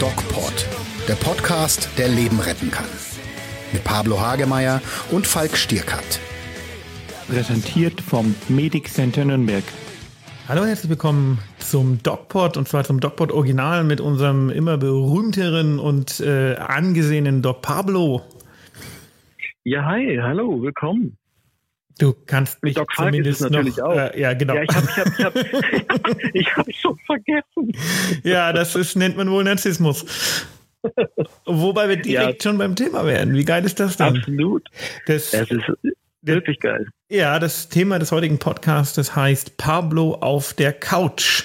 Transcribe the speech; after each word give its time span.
DocPod, 0.00 0.68
der 1.08 1.14
Podcast, 1.14 1.88
der 1.96 2.08
Leben 2.08 2.38
retten 2.40 2.70
kann. 2.70 2.84
Mit 3.72 3.84
Pablo 3.84 4.20
Hagemeier 4.20 4.82
und 5.10 5.26
Falk 5.26 5.56
Stierkat. 5.56 6.20
Präsentiert 7.28 8.00
vom 8.00 8.34
Medic 8.48 8.88
Center 8.88 9.24
Nürnberg. 9.24 9.64
Hallo 10.46 10.62
und 10.62 10.68
herzlich 10.68 10.90
willkommen 10.90 11.38
zum 11.58 12.02
DocPod 12.02 12.58
und 12.58 12.68
zwar 12.68 12.84
zum 12.84 13.00
DocPod 13.00 13.32
Original 13.32 13.82
mit 13.84 14.00
unserem 14.00 14.50
immer 14.50 14.76
berühmteren 14.76 15.78
und 15.78 16.20
äh, 16.20 16.56
angesehenen 16.56 17.40
Doc 17.40 17.62
Pablo. 17.62 18.20
Ja, 19.62 19.86
hi, 19.86 20.18
hallo, 20.20 20.60
willkommen. 20.60 21.16
Du 21.98 22.14
kannst 22.26 22.62
mich 22.62 22.74
Doc 22.74 22.92
zumindest 22.94 23.40
ist 23.40 23.50
natürlich 23.50 23.76
noch, 23.76 23.86
auch. 23.86 23.96
Äh, 23.96 24.20
ja, 24.20 24.34
genau. 24.34 24.54
Ja, 24.54 24.62
ich 24.62 24.74
habe 24.74 24.86
ich 24.86 25.24
hab, 25.24 25.36
ich 25.36 25.88
hab, 25.88 26.34
ich 26.34 26.56
hab 26.56 26.74
schon 26.74 26.98
vergessen. 27.06 27.72
Ja, 28.24 28.52
das 28.52 28.74
ist, 28.74 28.96
nennt 28.96 29.16
man 29.16 29.30
wohl 29.30 29.44
Narzissmus. 29.44 30.04
Wobei 31.46 31.88
wir 31.88 31.96
direkt 31.96 32.42
schon 32.42 32.58
beim 32.58 32.74
Thema 32.76 33.06
werden. 33.06 33.34
Wie 33.34 33.44
geil 33.44 33.64
ist 33.64 33.80
das 33.80 33.96
denn? 33.96 34.18
Absolut. 34.18 34.68
Das, 35.06 35.32
Es 35.32 35.50
ist 35.50 35.62
wirklich 36.22 36.58
geil. 36.60 36.88
ja, 37.08 37.38
das 37.38 37.68
Thema 37.68 37.98
des 37.98 38.10
heutigen 38.12 38.38
Podcasts 38.38 39.14
heißt 39.14 39.56
Pablo 39.56 40.14
auf 40.14 40.52
der 40.52 40.72
Couch, 40.72 41.44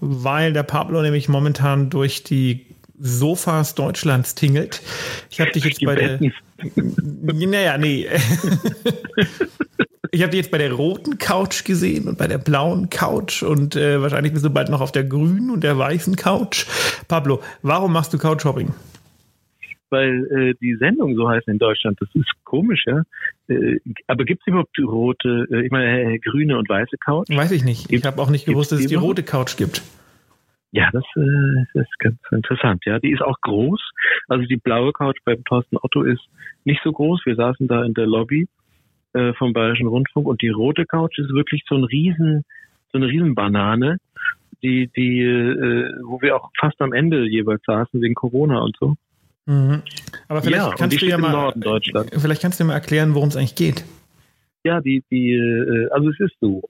weil 0.00 0.52
der 0.52 0.62
Pablo 0.64 1.00
nämlich 1.00 1.28
momentan 1.28 1.90
durch 1.90 2.22
die 2.24 2.66
Sofas 2.98 3.74
Deutschlands 3.74 4.34
tingelt. 4.34 4.82
Ich 5.30 5.40
habe 5.40 5.52
dich 5.52 5.64
jetzt 5.64 5.84
bei 5.84 5.94
der. 5.94 6.18
Naja, 7.22 7.78
nee. 7.78 8.06
Ich 10.12 10.22
habe 10.22 10.30
dich 10.30 10.40
jetzt 10.40 10.50
bei 10.50 10.58
der 10.58 10.72
roten 10.72 11.18
Couch 11.18 11.64
gesehen 11.64 12.08
und 12.08 12.16
bei 12.16 12.26
der 12.26 12.38
blauen 12.38 12.88
Couch 12.88 13.42
und 13.42 13.76
äh, 13.76 14.00
wahrscheinlich 14.00 14.32
bist 14.32 14.44
du 14.44 14.50
bald 14.50 14.70
noch 14.70 14.80
auf 14.80 14.90
der 14.92 15.04
grünen 15.04 15.50
und 15.50 15.62
der 15.62 15.76
weißen 15.76 16.16
Couch. 16.16 16.66
Pablo, 17.06 17.42
warum 17.62 17.92
machst 17.92 18.14
du 18.14 18.18
Couchhopping? 18.18 18.72
Weil 19.90 20.26
äh, 20.32 20.54
die 20.60 20.76
Sendung 20.76 21.14
so 21.16 21.28
heißt 21.28 21.48
in 21.48 21.58
Deutschland. 21.58 22.00
Das 22.00 22.08
ist 22.14 22.30
komisch, 22.44 22.84
ja. 22.86 23.02
Äh, 23.48 23.78
aber 24.06 24.24
gibt 24.24 24.40
es 24.40 24.46
überhaupt 24.46 24.76
die 24.78 24.82
rote, 24.82 25.46
äh, 25.50 25.66
ich 25.66 25.70
meine, 25.70 26.14
äh, 26.14 26.18
grüne 26.18 26.56
und 26.56 26.68
weiße 26.68 26.96
Couch? 27.04 27.28
Weiß 27.28 27.52
ich 27.52 27.64
nicht. 27.64 27.92
Ich 27.92 28.04
habe 28.04 28.20
auch 28.20 28.30
nicht 28.30 28.46
gewusst, 28.46 28.72
dass 28.72 28.80
es 28.80 28.86
die 28.86 28.94
rote 28.94 29.22
Couch 29.22 29.56
gibt. 29.56 29.82
Ja, 30.76 30.90
das, 30.92 31.04
äh, 31.16 31.64
das 31.72 31.86
ist 31.86 31.98
ganz 31.98 32.18
interessant. 32.30 32.84
Ja, 32.84 32.98
die 32.98 33.10
ist 33.10 33.22
auch 33.22 33.40
groß. 33.40 33.80
Also 34.28 34.44
die 34.44 34.58
blaue 34.58 34.92
Couch 34.92 35.16
beim 35.24 35.42
Thorsten 35.44 35.78
Otto 35.80 36.02
ist 36.02 36.20
nicht 36.64 36.82
so 36.84 36.92
groß. 36.92 37.22
Wir 37.24 37.34
saßen 37.34 37.66
da 37.66 37.82
in 37.82 37.94
der 37.94 38.06
Lobby 38.06 38.46
äh, 39.14 39.32
vom 39.32 39.54
Bayerischen 39.54 39.86
Rundfunk 39.86 40.26
und 40.26 40.42
die 40.42 40.50
rote 40.50 40.84
Couch 40.84 41.18
ist 41.18 41.30
wirklich 41.30 41.62
so 41.66 41.76
ein 41.76 41.84
riesen, 41.84 42.44
so 42.92 42.98
eine 42.98 43.06
Riesenbanane, 43.06 43.96
die, 44.62 44.90
die, 44.94 45.22
äh, 45.22 45.94
wo 46.04 46.20
wir 46.20 46.36
auch 46.36 46.50
fast 46.60 46.78
am 46.82 46.92
Ende 46.92 47.26
jeweils 47.26 47.62
saßen 47.66 47.98
wegen 48.02 48.14
Corona 48.14 48.58
und 48.60 48.76
so. 48.78 48.96
Mhm. 49.46 49.80
Aber 50.28 50.42
vielleicht 50.42 50.66
Ja, 50.66 50.74
kannst 50.76 51.00
du 51.00 51.06
ja 51.06 51.16
mal, 51.16 51.32
Norden 51.32 51.60
Deutschlands. 51.62 52.20
vielleicht 52.20 52.42
kannst 52.42 52.60
du 52.60 52.64
mir 52.64 52.68
mal 52.68 52.74
erklären, 52.74 53.14
worum 53.14 53.30
es 53.30 53.36
eigentlich 53.36 53.54
geht. 53.54 53.84
Ja, 54.66 54.80
die, 54.80 55.04
die, 55.12 55.32
äh, 55.32 55.88
also 55.92 56.10
es 56.10 56.18
ist 56.18 56.34
so, 56.40 56.62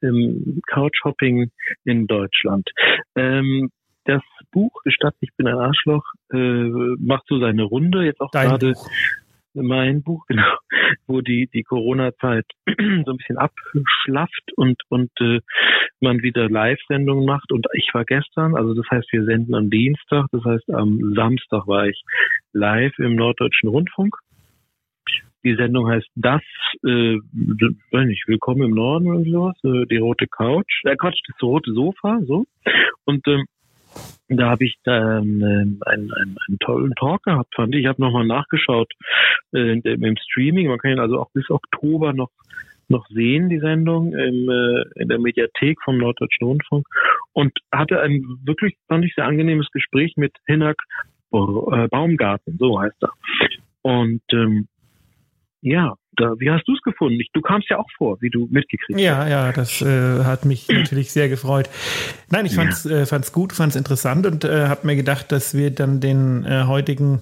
ähm, 0.00 0.62
Couchhopping 0.68 1.50
in 1.84 2.06
Deutschland. 2.06 2.70
Ähm, 3.14 3.70
das 4.06 4.22
Buch 4.52 4.72
Stadt, 4.86 5.14
ich 5.20 5.28
bin 5.36 5.46
ein 5.46 5.58
Arschloch, 5.58 6.02
äh, 6.32 6.96
macht 6.98 7.24
so 7.28 7.38
seine 7.38 7.64
Runde, 7.64 8.04
jetzt 8.06 8.22
auch 8.22 8.30
Dein 8.30 8.48
gerade 8.48 8.72
Buch. 8.72 8.88
mein 9.52 10.02
Buch, 10.02 10.24
genau, 10.28 10.56
wo 11.06 11.20
die, 11.20 11.50
die 11.52 11.62
Corona-Zeit 11.62 12.46
so 12.66 12.72
ein 13.12 13.16
bisschen 13.18 13.36
abschlafft 13.36 14.50
und, 14.56 14.80
und 14.88 15.10
äh, 15.20 15.40
man 16.00 16.22
wieder 16.22 16.48
Live-Sendungen 16.48 17.26
macht. 17.26 17.52
Und 17.52 17.66
ich 17.74 17.90
war 17.92 18.06
gestern, 18.06 18.56
also 18.56 18.72
das 18.72 18.86
heißt, 18.90 19.12
wir 19.12 19.24
senden 19.24 19.54
am 19.54 19.68
Dienstag, 19.68 20.24
das 20.32 20.42
heißt, 20.42 20.70
am 20.72 21.12
Samstag 21.14 21.66
war 21.66 21.86
ich 21.86 22.02
live 22.54 22.98
im 22.98 23.14
Norddeutschen 23.14 23.68
Rundfunk. 23.68 24.16
Die 25.44 25.56
Sendung 25.56 25.88
heißt 25.88 26.08
Das, 26.14 26.42
äh, 26.84 27.16
weiß 27.16 28.06
nicht, 28.06 28.28
Willkommen 28.28 28.62
im 28.62 28.74
Norden 28.74 29.08
oder 29.08 29.24
sowas, 29.24 29.56
äh, 29.64 29.86
die 29.86 29.96
rote 29.96 30.26
Couch, 30.28 30.82
äh, 30.84 30.94
Quatsch, 30.96 31.20
das 31.26 31.42
rote 31.42 31.72
Sofa, 31.72 32.20
so. 32.26 32.46
Und 33.04 33.26
ähm, 33.26 33.46
da 34.28 34.50
habe 34.50 34.64
ich 34.64 34.76
ähm, 34.86 35.42
einen, 35.84 36.12
einen, 36.12 36.36
einen 36.46 36.58
tollen 36.60 36.94
Talk 36.94 37.24
gehabt, 37.24 37.54
fand 37.56 37.74
ich. 37.74 37.82
Ich 37.82 37.86
habe 37.86 38.00
nochmal 38.00 38.24
nachgeschaut 38.24 38.92
äh, 39.52 39.78
im 39.78 40.16
Streaming. 40.16 40.68
Man 40.68 40.78
kann 40.78 40.92
ihn 40.92 41.00
also 41.00 41.18
auch 41.18 41.30
bis 41.32 41.50
Oktober 41.50 42.12
noch 42.12 42.30
noch 42.88 43.06
sehen, 43.08 43.48
die 43.48 43.58
Sendung 43.58 44.12
im, 44.12 44.48
äh, 44.50 44.84
in 45.00 45.08
der 45.08 45.18
Mediathek 45.18 45.78
vom 45.82 45.98
Norddeutschen 45.98 46.46
Rundfunk 46.46 46.86
und 47.32 47.52
hatte 47.72 48.00
ein 48.00 48.22
wirklich, 48.44 48.76
fand 48.86 49.04
ich, 49.04 49.14
sehr 49.14 49.24
angenehmes 49.24 49.68
Gespräch 49.72 50.14
mit 50.16 50.34
Hinak 50.46 50.76
äh, 51.32 51.88
Baumgarten, 51.88 52.58
so 52.58 52.80
heißt 52.80 53.02
er. 53.02 53.12
Und 53.82 54.22
ähm, 54.32 54.68
ja, 55.62 55.94
da, 56.16 56.34
wie 56.38 56.50
hast 56.50 56.66
du 56.68 56.74
es 56.74 56.82
gefunden? 56.82 57.18
Ich, 57.20 57.30
du 57.32 57.40
kamst 57.40 57.70
ja 57.70 57.78
auch 57.78 57.88
vor, 57.96 58.20
wie 58.20 58.28
du 58.30 58.46
mitgekriegt 58.50 58.94
hast. 58.94 59.00
Ja, 59.00 59.26
ja, 59.28 59.52
das 59.52 59.80
äh, 59.80 60.24
hat 60.24 60.44
mich 60.44 60.68
natürlich 60.68 61.10
sehr 61.12 61.28
gefreut. 61.28 61.70
Nein, 62.30 62.44
ich 62.46 62.52
Ja. 62.52 62.62
fand's, 62.62 62.84
äh, 62.84 63.06
fand's 63.06 63.32
gut, 63.32 63.52
fand's 63.54 63.76
interessant 63.76 64.26
und 64.26 64.44
äh, 64.44 64.66
habe 64.68 64.86
mir 64.86 64.96
gedacht, 64.96 65.32
dass 65.32 65.54
wir 65.54 65.70
dann 65.70 66.00
den 66.00 66.44
äh, 66.44 66.64
heutigen 66.66 67.20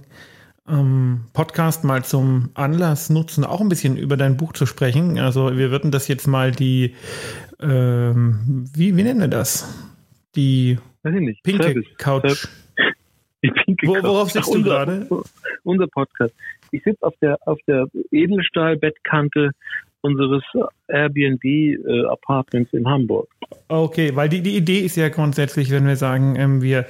ähm, 0.69 1.23
Podcast 1.33 1.85
mal 1.85 2.05
zum 2.05 2.51
Anlass 2.55 3.11
nutzen, 3.11 3.45
auch 3.45 3.61
ein 3.61 3.69
bisschen 3.69 3.97
über 3.97 4.17
dein 4.17 4.37
Buch 4.37 4.53
zu 4.55 4.67
sprechen. 4.67 5.19
Also 5.19 5.57
wir 5.57 5.71
würden 5.71 5.91
das 5.91 6.09
jetzt 6.09 6.27
mal 6.27 6.51
die, 6.51 6.95
ähm, 7.61 8.65
wie, 8.75 8.97
wie 8.97 9.03
nennen 9.03 9.21
wir 9.21 9.29
das? 9.29 9.87
Die 10.37 10.79
pinke 11.43 11.63
Service. 11.65 11.87
Couch. 11.99 12.49
Die 13.43 13.51
pinke 13.51 13.87
Wo- 13.87 13.95
Couch. 13.95 14.03
worauf 14.05 14.31
sitzt 14.31 14.49
Ach, 14.49 14.53
du 14.53 14.59
unser- 14.59 14.71
gerade? 14.71 15.09
Unser 15.65 15.87
Podcast. 15.89 16.35
Ich 16.73 16.83
sitze 16.85 17.03
auf 17.03 17.15
der 17.21 17.39
auf 17.47 17.59
der 17.67 17.87
Edelstahlbettkante 18.11 19.51
unseres 20.03 20.43
Airbnb-Apartments 20.89 22.73
in 22.73 22.89
Hamburg. 22.89 23.29
Okay, 23.69 24.15
weil 24.15 24.29
die, 24.29 24.41
die 24.41 24.57
Idee 24.57 24.79
ist 24.79 24.97
ja 24.97 25.09
grundsätzlich, 25.09 25.71
wenn 25.71 25.87
wir 25.87 25.97
sagen, 25.97 26.37
ähm, 26.37 26.63
wir 26.63 26.87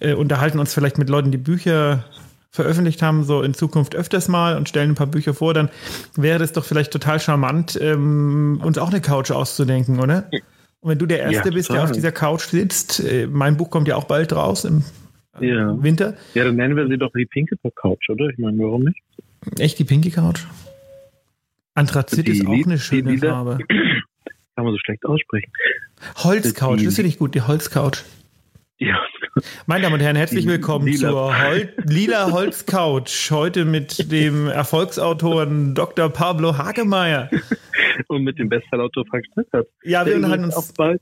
äh, 0.00 0.14
unterhalten 0.14 0.58
uns 0.58 0.72
vielleicht 0.72 0.98
mit 0.98 1.08
Leuten, 1.08 1.30
die 1.30 1.38
Bücher 1.38 2.04
veröffentlicht 2.50 3.02
haben, 3.02 3.24
so 3.24 3.42
in 3.42 3.54
Zukunft 3.54 3.96
öfters 3.96 4.28
mal 4.28 4.56
und 4.56 4.68
stellen 4.68 4.90
ein 4.90 4.94
paar 4.94 5.06
Bücher 5.06 5.32
vor, 5.32 5.54
dann 5.54 5.70
wäre 6.16 6.38
das 6.38 6.52
doch 6.52 6.64
vielleicht 6.64 6.92
total 6.92 7.18
charmant, 7.18 7.78
ähm, 7.80 8.60
uns 8.62 8.76
auch 8.78 8.90
eine 8.90 9.00
Couch 9.00 9.30
auszudenken, 9.30 9.98
oder? 9.98 10.28
Und 10.80 10.90
wenn 10.90 10.98
du 10.98 11.06
der 11.06 11.20
Erste 11.20 11.48
Ja, 11.48 11.54
bist, 11.54 11.70
der 11.70 11.84
auf 11.84 11.92
dieser 11.92 12.12
Couch 12.12 12.42
sitzt, 12.42 13.00
äh, 13.00 13.26
mein 13.26 13.56
Buch 13.56 13.70
kommt 13.70 13.88
ja 13.88 13.96
auch 13.96 14.04
bald 14.04 14.34
raus 14.34 14.64
im 14.64 14.84
Ja. 15.40 15.82
Winter. 15.82 16.14
Ja, 16.34 16.44
dann 16.44 16.56
nennen 16.56 16.76
wir 16.76 16.86
sie 16.88 16.98
doch 16.98 17.10
die 17.16 17.26
pinke 17.26 17.56
Couch, 17.74 18.08
oder? 18.10 18.28
Ich 18.28 18.38
meine, 18.38 18.58
warum 18.58 18.82
nicht? 18.84 19.00
Echt 19.58 19.78
die 19.78 19.84
pinke 19.84 20.10
Couch? 20.10 20.40
Anthrazit 21.74 22.26
Die 22.26 22.32
ist 22.32 22.46
auch 22.46 22.52
eine 22.52 22.62
die 22.74 22.78
schöne 22.78 23.10
Lieder- 23.12 23.30
Farbe. 23.30 23.58
Kann 24.56 24.64
man 24.66 24.72
so 24.74 24.78
schlecht 24.78 25.04
aussprechen. 25.06 25.50
Holzcouch, 26.16 26.76
die- 26.76 26.84
das 26.84 26.94
finde 26.96 27.08
ich 27.08 27.18
gut, 27.18 27.34
die 27.34 27.40
Holzcouch. 27.40 28.02
Ja. 28.78 29.00
Meine 29.66 29.82
Damen 29.84 29.94
und 29.94 30.00
Herren, 30.00 30.16
herzlich 30.16 30.44
Die 30.44 30.50
willkommen 30.50 30.86
lila. 30.86 31.08
zur 31.08 31.42
Hol 31.48 31.72
lila 31.84 32.30
Holzcouch. 32.32 33.30
Heute 33.30 33.64
mit 33.64 34.12
dem 34.12 34.48
Erfolgsautoren 34.48 35.74
Dr. 35.74 36.10
Pablo 36.10 36.58
Hagemeyer. 36.58 37.30
Und 38.08 38.24
mit 38.24 38.38
dem 38.38 38.48
Bestsellerautor 38.48 39.04
Frank 39.06 39.24
Strickert. 39.30 39.68
Ja, 39.84 40.04
wir 40.06 40.16
unterhalten 40.16 40.44
uns. 40.44 40.54
auch 40.56 40.64
bald, 40.76 41.00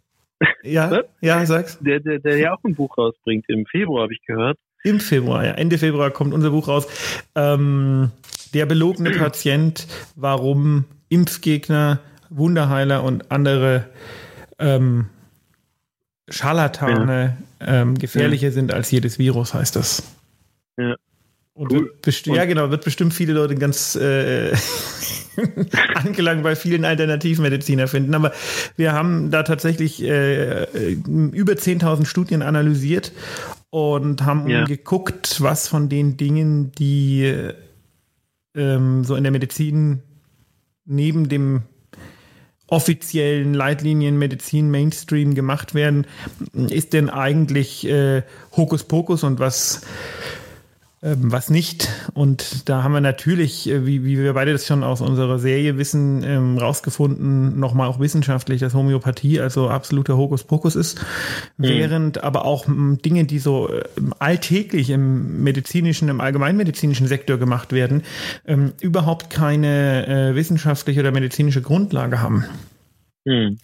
Ja, 0.63 0.91
Was? 0.91 1.05
ja, 1.21 1.45
sag's. 1.47 1.79
der, 1.81 2.01
der, 2.01 2.19
der 2.19 2.37
ja 2.39 2.55
auch 2.55 2.65
ein 2.65 2.75
Buch 2.75 2.97
rausbringt 2.97 3.45
im 3.49 3.67
Februar, 3.67 4.05
habe 4.05 4.13
ich 4.15 4.23
gehört. 4.27 4.59
Im 4.83 5.01
Februar, 5.01 5.45
ja. 5.45 5.53
Ende 5.53 5.79
Februar 5.79 6.11
kommt 6.11 6.33
unser 6.33 6.51
Buch 6.51 6.69
raus. 6.69 6.87
Ähm, 7.35 8.11
der 8.55 8.67
belogene 8.67 9.11
Patient, 9.19 9.87
warum 10.17 10.85
Impfgegner, 11.09 12.01
Wunderheiler 12.31 13.03
und 13.05 13.31
andere 13.31 13.87
ähm, 14.59 15.07
Scharlatane 16.29 17.37
ähm, 17.61 17.99
gefährlicher 17.99 18.53
sind 18.53 18.73
als 18.73 18.91
jedes 18.91 19.19
Virus, 19.19 19.53
heißt 19.53 19.77
das. 19.77 20.17
Ja. 20.79 20.95
Und 21.53 21.73
Cool. 21.73 21.93
wird 22.03 22.27
ja, 22.27 22.45
genau, 22.47 22.71
wird 22.71 22.85
bestimmt 22.85 23.13
viele 23.13 23.33
Leute 23.35 23.55
ganz 23.57 23.97
äh, 23.97 24.53
angelangt 25.95 26.43
bei 26.43 26.57
vielen 26.57 26.85
Alternativmediziner 26.85 27.89
finden. 27.89 28.15
Aber 28.15 28.33
wir 28.77 28.93
haben 28.93 29.31
da 29.31 29.43
tatsächlich 29.43 30.03
äh, 30.03 30.65
über 30.93 31.53
10.000 31.53 32.07
Studien 32.07 32.43
analysiert 32.43 33.13
und 33.71 34.25
haben 34.25 34.49
Ja. 34.49 34.65
geguckt, 34.65 35.41
was 35.41 35.69
von 35.69 35.89
den 35.89 36.17
Dingen, 36.17 36.73
die 36.73 37.33
ähm, 38.57 39.05
so 39.05 39.15
in 39.15 39.23
der 39.23 39.33
Medizin 39.33 40.03
neben 40.85 41.29
dem 41.29 41.63
offiziellen 42.67 43.53
Leitlinien 43.53 44.17
Medizin 44.19 44.71
Mainstream 44.71 45.35
gemacht 45.35 45.75
werden, 45.75 46.07
ist 46.69 46.93
denn 46.93 47.11
eigentlich 47.11 47.87
äh, 47.89 48.23
Hokuspokus 48.57 49.25
und 49.25 49.41
was 49.41 49.83
was 51.03 51.49
nicht. 51.49 51.89
Und 52.13 52.69
da 52.69 52.83
haben 52.83 52.93
wir 52.93 53.01
natürlich, 53.01 53.71
äh, 53.71 53.87
wie, 53.87 54.05
wie 54.05 54.19
wir 54.19 54.35
beide 54.35 54.53
das 54.53 54.67
schon 54.67 54.85
aus 54.85 55.01
unserer 55.01 55.39
Serie 55.39 55.79
wissen, 55.79 56.23
ähm, 56.25 56.59
rausgefunden, 56.59 57.59
nochmal 57.59 57.89
auch 57.89 58.01
wissenschaftlich, 58.01 58.61
dass 58.61 58.75
Homöopathie 58.75 59.41
also 59.41 59.71
absoluter 59.71 60.19
Hokuspokus 60.19 60.77
ist. 60.77 61.01
Mhm. 61.57 61.63
Während 61.63 62.23
aber 62.23 62.45
auch 62.45 62.67
Dinge, 62.69 63.25
die 63.25 63.39
so 63.39 63.73
äh, 63.73 63.83
alltäglich 64.19 64.91
im 64.91 65.43
medizinischen, 65.43 66.11
im 66.11 66.21
allgemeinmedizinischen 66.21 67.07
Sektor 67.07 67.39
gemacht 67.39 67.73
werden, 67.73 68.03
ähm, 68.47 68.73
überhaupt 68.83 69.31
keine 69.31 70.07
äh, 70.07 70.35
wissenschaftliche 70.35 71.01
oder 71.01 71.13
medizinische 71.13 71.63
Grundlage 71.63 72.21
haben. 72.21 72.45
Hm. 73.27 73.59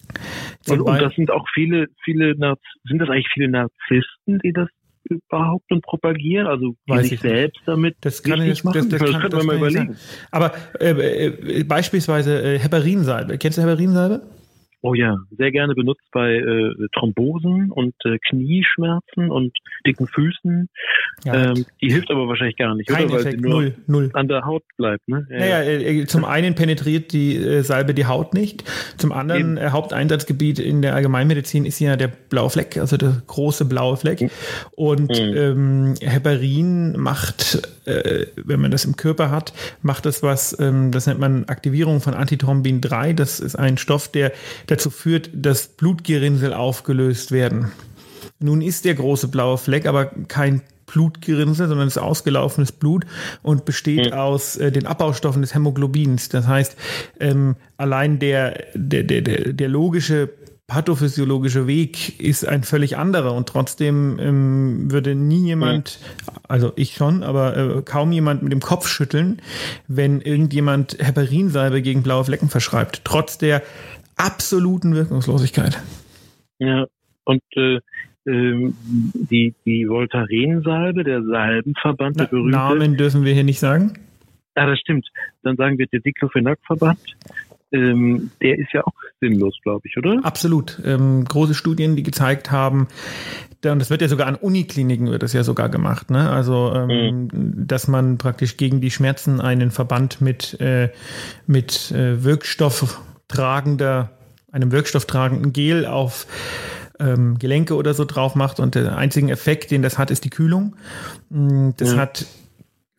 Und, 0.69 0.81
und 0.81 1.01
das 1.01 1.13
sind 1.15 1.31
auch 1.31 1.45
viele, 1.53 1.87
viele, 2.03 2.35
sind 2.35 2.99
das 2.99 3.09
eigentlich 3.09 3.29
viele 3.33 3.49
Narzissten, 3.49 4.39
die 4.43 4.53
das 4.53 4.69
behaupten 5.29 5.75
und 5.75 5.83
propagieren? 5.83 6.47
Also 6.47 6.75
Weiß 6.87 7.11
ich 7.11 7.19
selbst 7.19 7.61
damit 7.65 7.95
das 8.01 8.23
kann 8.23 8.41
ich, 8.41 8.63
machen? 8.63 8.89
Das, 8.89 8.99
das, 8.99 9.11
das 9.11 9.21
kann, 9.21 9.31
man 9.31 9.45
mal 9.45 9.55
überlegen. 9.57 9.97
Aber 10.31 10.53
äh, 10.79 10.91
äh, 10.91 11.63
beispielsweise 11.63 12.41
äh, 12.41 12.59
Heparinsalbe. 12.59 13.37
Kennst 13.37 13.57
du 13.57 13.61
Heparinsalbe? 13.61 14.21
Oh 14.81 14.93
ja, 14.93 15.17
sehr 15.31 15.51
gerne 15.51 15.73
benutzt 15.73 16.05
bei 16.11 16.35
äh, 16.35 16.73
Thrombosen 16.93 17.71
und 17.71 17.95
äh, 18.05 18.19
Knieschmerzen 18.29 19.31
und 19.31 19.51
dicken 19.87 20.07
Füßen. 20.07 20.69
Ja. 21.25 21.51
Ähm, 21.51 21.65
die 21.81 21.91
hilft 21.91 22.11
aber 22.11 22.27
wahrscheinlich 22.27 22.57
gar 22.57 22.75
nicht, 22.75 22.87
Kein 22.87 23.05
oder? 23.05 23.21
Effekt, 23.21 23.43
Weil 23.43 23.49
sie 23.49 23.49
null, 23.49 23.73
null. 23.87 24.09
an 24.13 24.27
der 24.27 24.45
Haut 24.45 24.63
bleibt. 24.77 25.07
Ne? 25.07 25.25
Ja, 25.31 25.39
naja, 25.39 25.63
äh, 25.63 26.05
zum 26.05 26.25
einen 26.25 26.53
penetriert 26.53 27.11
die 27.11 27.37
äh, 27.37 27.63
Salbe 27.63 27.95
die 27.95 28.05
Haut 28.05 28.35
nicht. 28.35 28.63
Zum 28.97 29.11
anderen, 29.11 29.57
äh, 29.57 29.69
Haupteinsatzgebiet 29.71 30.59
in 30.59 30.83
der 30.83 30.93
Allgemeinmedizin 30.93 31.65
ist 31.65 31.79
ja 31.79 31.95
der 31.95 32.09
blaue 32.09 32.51
Fleck, 32.51 32.77
also 32.77 32.97
der 32.97 33.23
große 33.25 33.65
blaue 33.65 33.97
Fleck. 33.97 34.21
Mhm. 34.21 34.29
Und 34.75 35.09
mhm. 35.09 35.37
ähm, 35.37 35.93
Heparin 36.01 36.99
macht, 36.99 37.67
äh, 37.85 38.27
wenn 38.35 38.59
man 38.59 38.69
das 38.69 38.85
im 38.85 38.95
Körper 38.95 39.31
hat, 39.31 39.53
macht 39.81 40.05
das 40.05 40.21
was, 40.21 40.57
ähm, 40.59 40.91
das 40.91 41.07
nennt 41.07 41.19
man 41.19 41.45
Aktivierung 41.45 41.99
von 41.99 42.13
Antithrombin 42.13 42.79
3. 42.79 43.13
Das 43.13 43.39
ist 43.39 43.55
ein 43.55 43.77
Stoff, 43.77 44.07
der 44.11 44.33
dazu 44.67 44.89
führt, 44.89 45.29
dass 45.33 45.67
Blutgerinnsel 45.69 46.53
aufgelöst 46.53 47.31
werden. 47.31 47.71
Nun 48.39 48.61
ist 48.61 48.85
der 48.85 48.93
große 48.93 49.29
blaue 49.29 49.57
Fleck 49.57 49.87
aber 49.87 50.05
kein 50.27 50.61
Blutgerinnsel, 50.85 51.67
sondern 51.67 51.87
ist 51.87 51.97
ausgelaufenes 51.97 52.71
Blut 52.71 53.05
und 53.43 53.65
besteht 53.65 54.11
mhm. 54.11 54.17
aus 54.17 54.55
äh, 54.55 54.71
den 54.71 54.87
Abbaustoffen 54.87 55.41
des 55.41 55.53
Hämoglobins. 55.53 56.29
Das 56.29 56.47
heißt, 56.47 56.75
ähm, 57.19 57.55
allein 57.75 58.19
der, 58.19 58.63
der, 58.73 59.03
der, 59.03 59.21
der, 59.21 59.67
logische 59.69 60.29
pathophysiologische 60.67 61.65
Weg 61.67 62.19
ist 62.19 62.45
ein 62.45 62.63
völlig 62.63 62.97
anderer 62.97 63.33
und 63.33 63.47
trotzdem 63.47 64.17
ähm, 64.19 64.91
würde 64.91 65.15
nie 65.15 65.45
jemand, 65.45 65.99
also 66.47 66.73
ich 66.75 66.95
schon, 66.95 67.23
aber 67.23 67.55
äh, 67.57 67.81
kaum 67.83 68.11
jemand 68.11 68.43
mit 68.43 68.51
dem 68.51 68.59
Kopf 68.59 68.87
schütteln, 68.87 69.41
wenn 69.87 70.19
irgendjemand 70.19 70.97
Heparinsalbe 70.99 71.81
gegen 71.81 72.03
blaue 72.03 72.25
Flecken 72.25 72.49
verschreibt, 72.49 73.01
trotz 73.05 73.37
der 73.37 73.61
absoluten 74.17 74.95
Wirkungslosigkeit. 74.95 75.81
Ja, 76.59 76.85
und 77.23 77.41
äh, 77.55 77.79
ähm, 78.25 78.75
die, 78.83 79.53
die 79.65 79.87
Voltaren-Salbe, 79.87 81.03
der 81.03 81.23
Salbenverband, 81.23 82.17
Na, 82.17 82.23
der 82.23 82.29
berühmte. 82.29 82.57
Namen 82.57 82.97
dürfen 82.97 83.23
wir 83.23 83.33
hier 83.33 83.43
nicht 83.43 83.59
sagen. 83.59 83.93
Ja, 84.55 84.65
das 84.65 84.79
stimmt. 84.79 85.07
Dann 85.43 85.55
sagen 85.55 85.77
wir 85.77 85.87
der 85.87 86.01
Diclofenac-Verband. 86.01 86.99
Ähm, 87.71 88.31
der 88.41 88.57
ist 88.57 88.73
ja 88.73 88.81
auch 88.85 88.93
sinnlos, 89.19 89.57
glaube 89.61 89.87
ich, 89.87 89.97
oder? 89.97 90.19
Absolut. 90.23 90.81
Ähm, 90.85 91.25
große 91.25 91.53
Studien, 91.53 91.95
die 91.95 92.03
gezeigt 92.03 92.51
haben, 92.51 92.87
und 93.65 93.79
das 93.79 93.89
wird 93.89 94.01
ja 94.01 94.07
sogar 94.07 94.27
an 94.27 94.35
Unikliniken 94.35 95.09
wird 95.09 95.23
das 95.23 95.33
ja 95.33 95.43
sogar 95.43 95.69
gemacht, 95.69 96.09
ne? 96.11 96.29
Also 96.29 96.73
ähm, 96.73 97.29
mhm. 97.33 97.67
dass 97.67 97.87
man 97.87 98.17
praktisch 98.17 98.55
gegen 98.55 98.81
die 98.81 98.91
Schmerzen 98.91 99.41
einen 99.41 99.71
Verband 99.71 100.21
mit 100.21 100.59
äh, 100.61 100.89
mit 101.47 101.91
äh, 101.91 102.23
Wirkstoff 102.23 103.01
tragender, 103.27 104.11
einem 104.51 104.71
wirkstofftragenden 104.71 105.53
Gel 105.53 105.85
auf 105.85 106.27
ähm, 106.99 107.37
Gelenke 107.37 107.75
oder 107.75 107.93
so 107.93 108.05
drauf 108.05 108.35
macht 108.35 108.59
und 108.59 108.75
der 108.75 108.97
einzige 108.97 109.31
Effekt, 109.31 109.71
den 109.71 109.81
das 109.81 109.97
hat, 109.97 110.11
ist 110.11 110.23
die 110.25 110.29
Kühlung. 110.29 110.75
Mm, 111.29 111.71
das 111.77 111.91
ja. 111.91 111.97
hat 111.97 112.25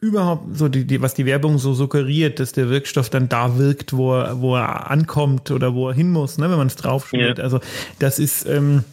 überhaupt 0.00 0.56
so 0.56 0.69
die, 0.69 0.86
die, 0.86 1.02
was 1.02 1.14
die 1.14 1.26
Werbung 1.26 1.58
so 1.58 1.75
suggeriert, 1.75 2.38
dass 2.38 2.52
der 2.52 2.69
Wirkstoff 2.70 3.10
dann 3.10 3.28
da 3.28 3.58
wirkt, 3.58 3.92
wo 3.92 4.14
er, 4.14 4.40
wo 4.40 4.54
er 4.56 4.90
ankommt 4.90 5.50
oder 5.50 5.75
wo 5.75 5.88
er 5.88 5.94
hin 5.94 6.10
muss, 6.10 6.38
ne, 6.38 6.48
wenn 6.50 6.58
man 6.58 6.69
es 6.69 6.76
draufschmiert. 6.76 7.38
Ja. 7.38 7.44
Also 7.44 7.60
das 7.98 8.19
ist 8.19 8.46
ähm, 8.46 8.84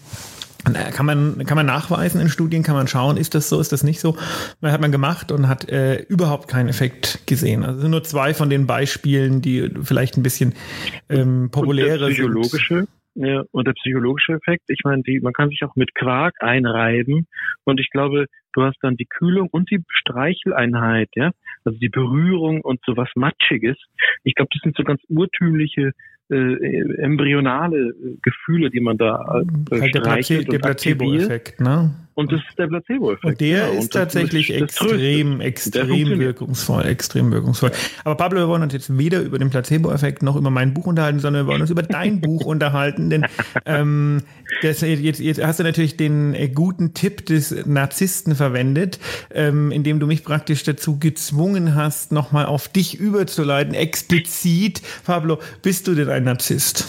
kann 0.73 1.05
man, 1.05 1.45
kann 1.45 1.55
man 1.55 1.65
nachweisen 1.65 2.19
in 2.19 2.29
Studien, 2.29 2.63
kann 2.63 2.75
man 2.75 2.87
schauen, 2.87 3.17
ist 3.17 3.35
das 3.35 3.49
so, 3.49 3.59
ist 3.59 3.71
das 3.71 3.83
nicht 3.83 3.99
so. 3.99 4.17
Das 4.61 4.71
hat 4.71 4.81
man 4.81 4.91
gemacht 4.91 5.31
und 5.31 5.47
hat 5.47 5.69
äh, 5.69 6.01
überhaupt 6.03 6.47
keinen 6.47 6.69
Effekt 6.69 7.25
gesehen. 7.27 7.63
Also 7.63 7.81
sind 7.81 7.91
nur 7.91 8.03
zwei 8.03 8.33
von 8.33 8.49
den 8.49 8.67
Beispielen, 8.67 9.41
die 9.41 9.69
vielleicht 9.83 10.17
ein 10.17 10.23
bisschen 10.23 10.53
ähm, 11.09 11.49
populärer 11.51 12.07
sind. 12.07 12.15
Psychologische, 12.15 12.87
ja, 13.15 13.43
und 13.51 13.65
der 13.65 13.73
psychologische 13.73 14.33
Effekt, 14.33 14.63
ich 14.67 14.81
meine, 14.83 15.01
die, 15.03 15.21
man 15.21 15.31
kann 15.31 15.49
sich 15.49 15.63
auch 15.63 15.75
mit 15.75 15.95
Quark 15.95 16.35
einreiben 16.39 17.27
und 17.63 17.79
ich 17.79 17.89
glaube, 17.89 18.25
du 18.53 18.63
hast 18.63 18.77
dann 18.81 18.97
die 18.97 19.05
Kühlung 19.05 19.47
und 19.51 19.71
die 19.71 19.81
Streicheleinheit, 19.87 21.09
ja, 21.15 21.31
also 21.63 21.79
die 21.79 21.89
Berührung 21.89 22.59
und 22.61 22.81
so 22.85 22.97
was 22.97 23.09
Matschiges. 23.15 23.77
Ich 24.23 24.35
glaube, 24.35 24.49
das 24.53 24.61
sind 24.63 24.75
so 24.75 24.83
ganz 24.83 25.01
urtümliche 25.07 25.93
äh, 26.29 27.01
embryonale 27.01 27.89
äh, 27.89 28.17
Gefühle, 28.21 28.69
die 28.69 28.79
man 28.79 28.97
da 28.97 29.43
äh, 29.71 29.79
halt 29.79 29.93
der, 29.95 30.01
Place 30.01 30.27
der 30.27 30.59
Placebo-Effekt, 30.59 31.61
ne? 31.61 31.91
Und 32.15 32.31
das 32.31 32.39
ist 32.49 32.57
der 32.57 32.67
Placebo-Effekt. 32.67 33.25
Und 33.25 33.41
der 33.41 33.65
genau. 33.65 33.73
ist 33.73 33.83
und 33.83 33.93
tatsächlich 33.93 34.47
das 34.47 34.61
extrem, 34.61 35.41
extrem 35.41 36.17
wirkungsvoll, 36.17 36.85
extrem 36.85 37.29
wirkungsvoll. 37.31 37.71
Aber 38.05 38.15
Pablo, 38.15 38.39
wir 38.39 38.47
wollen 38.47 38.63
uns 38.63 38.71
jetzt 38.71 38.97
weder 38.97 39.21
über 39.21 39.37
den 39.37 39.49
Placebo-Effekt 39.49 40.23
noch 40.23 40.37
über 40.37 40.49
mein 40.49 40.73
Buch 40.73 40.87
unterhalten, 40.87 41.19
sondern 41.19 41.45
wir 41.45 41.51
wollen 41.51 41.61
uns 41.61 41.71
über 41.71 41.83
dein 41.83 42.21
Buch 42.21 42.45
unterhalten, 42.45 43.09
denn 43.09 43.25
ähm, 43.65 44.21
das, 44.61 44.79
jetzt, 44.79 45.19
jetzt 45.19 45.43
hast 45.43 45.59
du 45.59 45.63
natürlich 45.63 45.97
den 45.97 46.33
äh, 46.33 46.47
guten 46.47 46.93
Tipp 46.93 47.25
des 47.25 47.65
Narzissten 47.65 48.33
verwendet, 48.35 48.97
ähm, 49.33 49.71
indem 49.71 49.99
du 49.99 50.07
mich 50.07 50.23
praktisch 50.23 50.63
dazu 50.63 50.97
gezwungen 50.97 51.75
hast, 51.75 52.13
nochmal 52.13 52.45
auf 52.45 52.69
dich 52.69 52.97
überzuleiten, 52.97 53.73
explizit. 53.73 54.81
Pablo, 55.05 55.39
bist 55.61 55.87
du 55.87 55.95
denn 55.95 56.07
ein 56.15 56.23
Narzisst? 56.23 56.87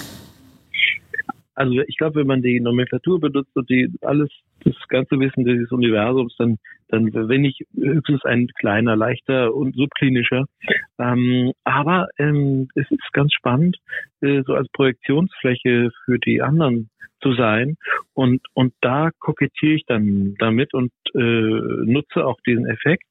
Also 1.54 1.80
ich 1.86 1.96
glaube, 1.96 2.20
wenn 2.20 2.26
man 2.26 2.42
die 2.42 2.60
Nomenklatur 2.60 3.18
benutzt 3.18 3.56
und 3.56 3.68
die 3.70 3.90
alles, 4.02 4.28
das 4.64 4.74
ganze 4.88 5.18
Wissen 5.18 5.44
des 5.44 5.72
Universums, 5.72 6.34
dann, 6.38 6.58
dann 6.88 7.12
wenn 7.12 7.44
ich 7.46 7.58
höchstens 7.74 8.24
ein 8.24 8.48
kleiner, 8.58 8.94
leichter 8.94 9.54
und 9.54 9.74
subklinischer. 9.74 10.44
Ähm, 10.98 11.52
aber 11.64 12.08
ähm, 12.18 12.68
es 12.74 12.90
ist 12.90 13.12
ganz 13.12 13.32
spannend, 13.32 13.78
äh, 14.20 14.42
so 14.46 14.54
als 14.54 14.68
Projektionsfläche 14.72 15.90
für 16.04 16.18
die 16.18 16.42
anderen 16.42 16.90
zu 17.20 17.34
sein. 17.34 17.76
Und, 18.14 18.42
und 18.54 18.74
da 18.80 19.10
kokettiere 19.18 19.74
ich 19.74 19.84
dann 19.86 20.34
damit 20.38 20.74
und 20.74 20.92
äh, 21.14 21.18
nutze 21.18 22.24
auch 22.24 22.38
diesen 22.46 22.66
Effekt 22.66 23.04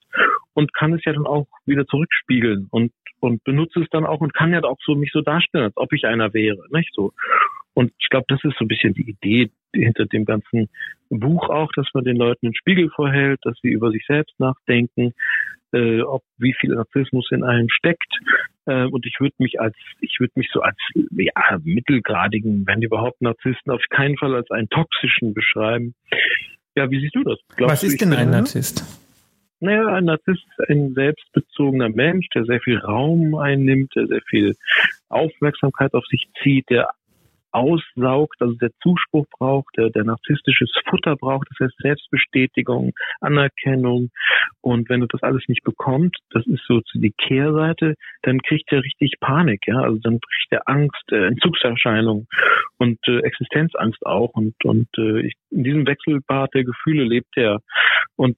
und 0.53 0.73
kann 0.73 0.93
es 0.93 1.03
ja 1.05 1.13
dann 1.13 1.25
auch 1.25 1.47
wieder 1.65 1.85
zurückspiegeln 1.85 2.67
und, 2.71 2.91
und 3.19 3.43
benutze 3.43 3.81
es 3.81 3.89
dann 3.91 4.05
auch 4.05 4.21
und 4.21 4.33
kann 4.33 4.53
ja 4.53 4.63
auch 4.63 4.77
so 4.85 4.95
mich 4.95 5.11
so 5.11 5.21
darstellen, 5.21 5.65
als 5.65 5.77
ob 5.77 5.93
ich 5.93 6.05
einer 6.05 6.33
wäre, 6.33 6.63
nicht 6.71 6.89
so. 6.93 7.11
Und 7.73 7.91
ich 7.99 8.07
glaube, 8.09 8.25
das 8.29 8.41
ist 8.43 8.57
so 8.57 8.63
ein 8.63 8.69
bisschen 8.69 8.93
die 8.93 9.09
Idee 9.09 9.51
hinter 9.73 10.05
dem 10.05 10.23
ganzen 10.23 10.69
Buch 11.09 11.49
auch, 11.49 11.71
dass 11.75 11.87
man 11.93 12.05
den 12.05 12.15
Leuten 12.15 12.47
einen 12.47 12.55
Spiegel 12.55 12.89
vorhält, 12.89 13.39
dass 13.43 13.57
sie 13.61 13.69
über 13.69 13.91
sich 13.91 14.05
selbst 14.07 14.39
nachdenken, 14.39 15.13
äh, 15.73 16.01
ob 16.01 16.23
wie 16.37 16.53
viel 16.53 16.73
Narzissmus 16.73 17.29
in 17.31 17.43
einem 17.43 17.67
steckt. 17.69 18.13
Äh, 18.65 18.85
und 18.85 19.05
ich 19.05 19.15
würde 19.19 19.35
mich 19.39 19.59
als, 19.59 19.75
ich 20.01 20.17
würde 20.19 20.33
mich 20.35 20.49
so 20.51 20.61
als 20.61 20.77
ja, 21.11 21.59
mittelgradigen, 21.63 22.65
wenn 22.65 22.81
überhaupt 22.81 23.21
Narzissten, 23.21 23.71
auf 23.71 23.81
keinen 23.89 24.17
Fall 24.17 24.35
als 24.35 24.49
einen 24.51 24.69
toxischen 24.69 25.33
beschreiben. 25.33 25.93
Ja, 26.75 26.89
wie 26.89 26.99
siehst 26.99 27.15
du 27.15 27.23
das? 27.23 27.39
Glaubst 27.55 27.73
Was 27.73 27.83
ist 27.83 28.01
denn 28.01 28.13
ein 28.13 28.31
Narzisst? 28.31 28.83
Naja, 29.61 29.87
ein 29.87 30.05
Narzisst 30.05 30.43
ist 30.57 30.69
ein 30.69 30.93
selbstbezogener 30.93 31.89
Mensch, 31.89 32.27
der 32.35 32.45
sehr 32.45 32.59
viel 32.59 32.77
Raum 32.77 33.35
einnimmt, 33.35 33.95
der 33.95 34.07
sehr 34.07 34.21
viel 34.29 34.55
Aufmerksamkeit 35.09 35.93
auf 35.93 36.05
sich 36.07 36.27
zieht, 36.43 36.69
der 36.69 36.89
aussaugt, 37.55 38.35
also 38.41 38.53
der 38.55 38.71
Zuspruch 38.83 39.25
braucht, 39.39 39.77
der, 39.77 39.89
der 39.89 40.03
narzisstisches 40.03 40.71
Futter 40.89 41.15
braucht, 41.15 41.47
das 41.49 41.65
heißt 41.65 41.77
Selbstbestätigung, 41.79 42.91
Anerkennung. 43.21 44.09
Und 44.61 44.89
wenn 44.89 45.01
er 45.01 45.07
das 45.07 45.23
alles 45.23 45.43
nicht 45.47 45.63
bekommt, 45.63 46.17
das 46.31 46.45
ist 46.47 46.63
so 46.67 46.81
die 46.93 47.13
Kehrseite, 47.17 47.95
dann 48.23 48.41
kriegt 48.41 48.71
er 48.73 48.83
richtig 48.83 49.13
Panik, 49.21 49.67
ja. 49.67 49.79
Also 49.79 49.99
dann 49.99 50.19
kriegt 50.19 50.51
er 50.51 50.67
Angst, 50.67 51.11
äh, 51.11 51.27
Entzugserscheinungen 51.27 52.27
und 52.77 52.99
äh, 53.07 53.19
Existenzangst 53.19 54.05
auch. 54.05 54.31
Und, 54.33 54.53
und 54.65 54.87
äh, 54.97 55.21
ich, 55.21 55.33
in 55.49 55.63
diesem 55.63 55.87
Wechselbad 55.87 56.53
der 56.53 56.65
Gefühle 56.65 57.05
lebt 57.05 57.37
er. 57.37 57.61
Und 58.17 58.35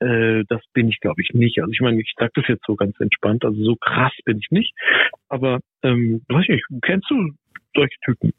äh, 0.00 0.44
das 0.48 0.60
bin 0.72 0.88
ich, 0.88 1.00
glaube 1.00 1.22
ich, 1.22 1.30
nicht. 1.34 1.60
Also 1.60 1.72
ich 1.72 1.80
meine, 1.80 2.00
ich 2.00 2.12
sage 2.16 2.32
das 2.34 2.48
jetzt 2.48 2.64
so 2.66 2.74
ganz 2.74 2.98
entspannt, 3.00 3.44
also 3.44 3.62
so 3.62 3.76
krass 3.76 4.12
bin 4.24 4.38
ich 4.38 4.50
nicht. 4.50 4.74
Aber 5.28 5.60
ähm, 5.82 6.22
weiß 6.28 6.42
ich 6.42 6.48
nicht, 6.48 6.66
kennst 6.82 7.10
du 7.10 7.32
solche 7.74 7.96
Typen. 8.04 8.32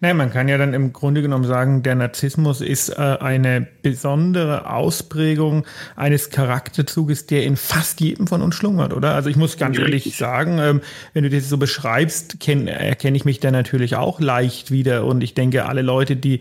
Naja, 0.00 0.14
man 0.14 0.30
kann 0.30 0.48
ja 0.48 0.58
dann 0.58 0.74
im 0.74 0.92
Grunde 0.92 1.22
genommen 1.22 1.44
sagen, 1.44 1.82
der 1.82 1.94
Narzissmus 1.94 2.60
ist 2.60 2.90
äh, 2.90 2.94
eine 3.20 3.66
besondere 3.82 4.68
Ausprägung 4.70 5.64
eines 5.96 6.30
Charakterzuges, 6.30 7.26
der 7.26 7.44
in 7.44 7.56
fast 7.56 8.00
jedem 8.00 8.26
von 8.26 8.42
uns 8.42 8.54
schlummert, 8.54 8.92
oder? 8.92 9.14
Also 9.14 9.30
ich 9.30 9.36
muss 9.36 9.56
ganz 9.56 9.78
ja, 9.78 9.84
ehrlich 9.84 10.16
sagen, 10.16 10.58
ähm, 10.58 10.80
wenn 11.14 11.22
du 11.22 11.30
das 11.30 11.48
so 11.48 11.58
beschreibst, 11.58 12.40
kenn, 12.40 12.66
erkenne 12.66 13.16
ich 13.16 13.24
mich 13.24 13.40
da 13.40 13.50
natürlich 13.50 13.96
auch 13.96 14.20
leicht 14.20 14.70
wieder. 14.70 15.04
Und 15.04 15.22
ich 15.22 15.34
denke, 15.34 15.66
alle 15.66 15.82
Leute, 15.82 16.16
die, 16.16 16.40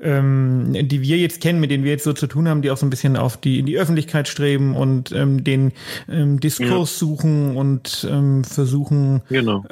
ähm, 0.00 0.72
die 0.72 1.02
wir 1.02 1.18
jetzt 1.18 1.40
kennen, 1.40 1.60
mit 1.60 1.70
denen 1.70 1.84
wir 1.84 1.92
jetzt 1.92 2.04
so 2.04 2.12
zu 2.12 2.26
tun 2.26 2.48
haben, 2.48 2.62
die 2.62 2.70
auch 2.70 2.76
so 2.76 2.86
ein 2.86 2.90
bisschen 2.90 3.16
auf 3.16 3.36
die, 3.36 3.58
in 3.58 3.66
die 3.66 3.78
Öffentlichkeit 3.78 4.28
streben 4.28 4.74
und 4.74 5.12
ähm, 5.12 5.44
den 5.44 5.72
ähm, 6.08 6.40
Diskurs 6.40 6.70
ja. 6.92 7.06
suchen 7.06 7.56
und 7.56 8.06
ähm, 8.10 8.44
versuchen, 8.44 9.22
genau. 9.28 9.64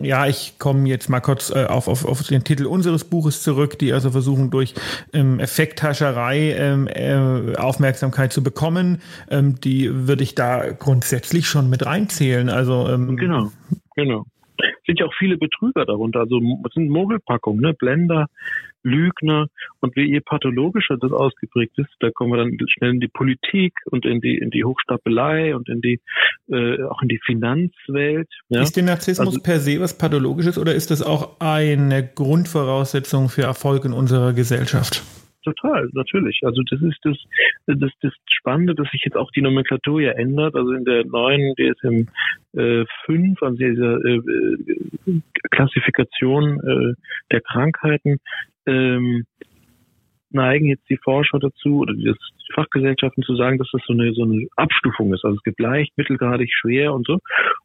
Ja, 0.00 0.26
ich 0.26 0.58
komme 0.58 0.88
jetzt 0.88 1.08
mal 1.08 1.20
kurz 1.20 1.50
äh, 1.50 1.64
auf, 1.64 1.88
auf, 1.88 2.04
auf 2.04 2.22
den 2.22 2.44
Titel 2.44 2.66
unseres 2.66 3.04
Buches 3.04 3.42
zurück, 3.42 3.78
die 3.78 3.92
also 3.92 4.10
versuchen 4.10 4.50
durch 4.50 4.74
ähm, 5.12 5.40
Effekthascherei 5.40 6.52
ähm, 6.52 6.88
äh, 6.88 7.56
Aufmerksamkeit 7.56 8.32
zu 8.32 8.42
bekommen. 8.42 9.00
Ähm, 9.30 9.60
die 9.60 10.06
würde 10.06 10.22
ich 10.22 10.34
da 10.34 10.70
grundsätzlich 10.72 11.48
schon 11.48 11.70
mit 11.70 11.86
reinzählen. 11.86 12.48
Also 12.50 12.88
ähm, 12.88 13.16
genau, 13.16 13.50
genau. 13.94 14.26
Es 14.86 14.92
sind 14.92 15.00
ja 15.00 15.06
auch 15.06 15.14
viele 15.18 15.36
Betrüger 15.36 15.84
darunter, 15.84 16.20
also 16.20 16.38
es 16.38 16.74
sind 16.74 16.90
Mogelpackungen, 16.90 17.60
ne? 17.60 17.74
Blender, 17.74 18.28
Lügner 18.84 19.48
und 19.80 19.96
wie 19.96 20.04
je 20.04 20.20
pathologischer 20.20 20.96
das 20.96 21.10
ausgeprägt 21.10 21.76
ist, 21.76 21.90
da 21.98 22.10
kommen 22.10 22.32
wir 22.32 22.36
dann 22.36 22.56
schnell 22.68 22.90
in 22.90 23.00
die 23.00 23.08
Politik 23.08 23.74
und 23.86 24.06
in 24.06 24.20
die 24.20 24.38
in 24.38 24.50
die 24.50 24.62
Hochstapelei 24.62 25.56
und 25.56 25.68
in 25.68 25.80
die 25.80 26.00
äh, 26.48 26.84
auch 26.84 27.02
in 27.02 27.08
die 27.08 27.18
Finanzwelt. 27.24 28.28
Ja? 28.48 28.62
Ist 28.62 28.76
der 28.76 28.84
Narzissmus 28.84 29.26
also, 29.26 29.40
per 29.42 29.58
se 29.58 29.80
was 29.80 29.98
pathologisches 29.98 30.56
oder 30.56 30.72
ist 30.72 30.92
das 30.92 31.02
auch 31.02 31.40
eine 31.40 32.08
Grundvoraussetzung 32.14 33.28
für 33.28 33.42
Erfolg 33.42 33.84
in 33.84 33.92
unserer 33.92 34.32
Gesellschaft? 34.34 35.02
Total, 35.46 35.88
natürlich. 35.92 36.40
Also 36.42 36.60
das 36.68 36.82
ist 36.82 36.98
das, 37.04 37.16
das, 37.66 37.92
das 38.02 38.12
Spannende, 38.28 38.74
dass 38.74 38.90
sich 38.90 39.02
jetzt 39.04 39.16
auch 39.16 39.30
die 39.30 39.42
Nomenklatur 39.42 40.00
ja 40.00 40.10
ändert. 40.10 40.56
Also 40.56 40.72
in 40.72 40.84
der 40.84 41.04
neuen 41.04 41.54
DSM 41.54 42.08
äh, 42.58 42.84
5, 43.04 43.40
also 43.40 43.56
dieser 43.56 44.04
äh, 44.04 44.16
äh, 44.16 45.20
Klassifikation 45.52 46.58
äh, 46.58 46.94
der 47.30 47.40
Krankheiten, 47.42 48.18
ähm, 48.66 49.24
neigen 50.30 50.66
jetzt 50.66 50.88
die 50.88 50.96
Forscher 50.96 51.38
dazu 51.38 51.80
oder 51.80 51.94
die 51.94 52.14
Fachgesellschaften 52.54 53.22
zu 53.22 53.36
sagen, 53.36 53.58
dass 53.58 53.68
das 53.72 53.82
so 53.86 53.92
eine, 53.92 54.12
so 54.12 54.22
eine 54.22 54.46
Abstufung 54.56 55.12
ist. 55.12 55.24
Also 55.24 55.36
es 55.36 55.42
gibt 55.42 55.60
leicht, 55.60 55.96
mittelgradig, 55.96 56.50
schwer 56.52 56.94
und 56.94 57.06
so. 57.06 57.18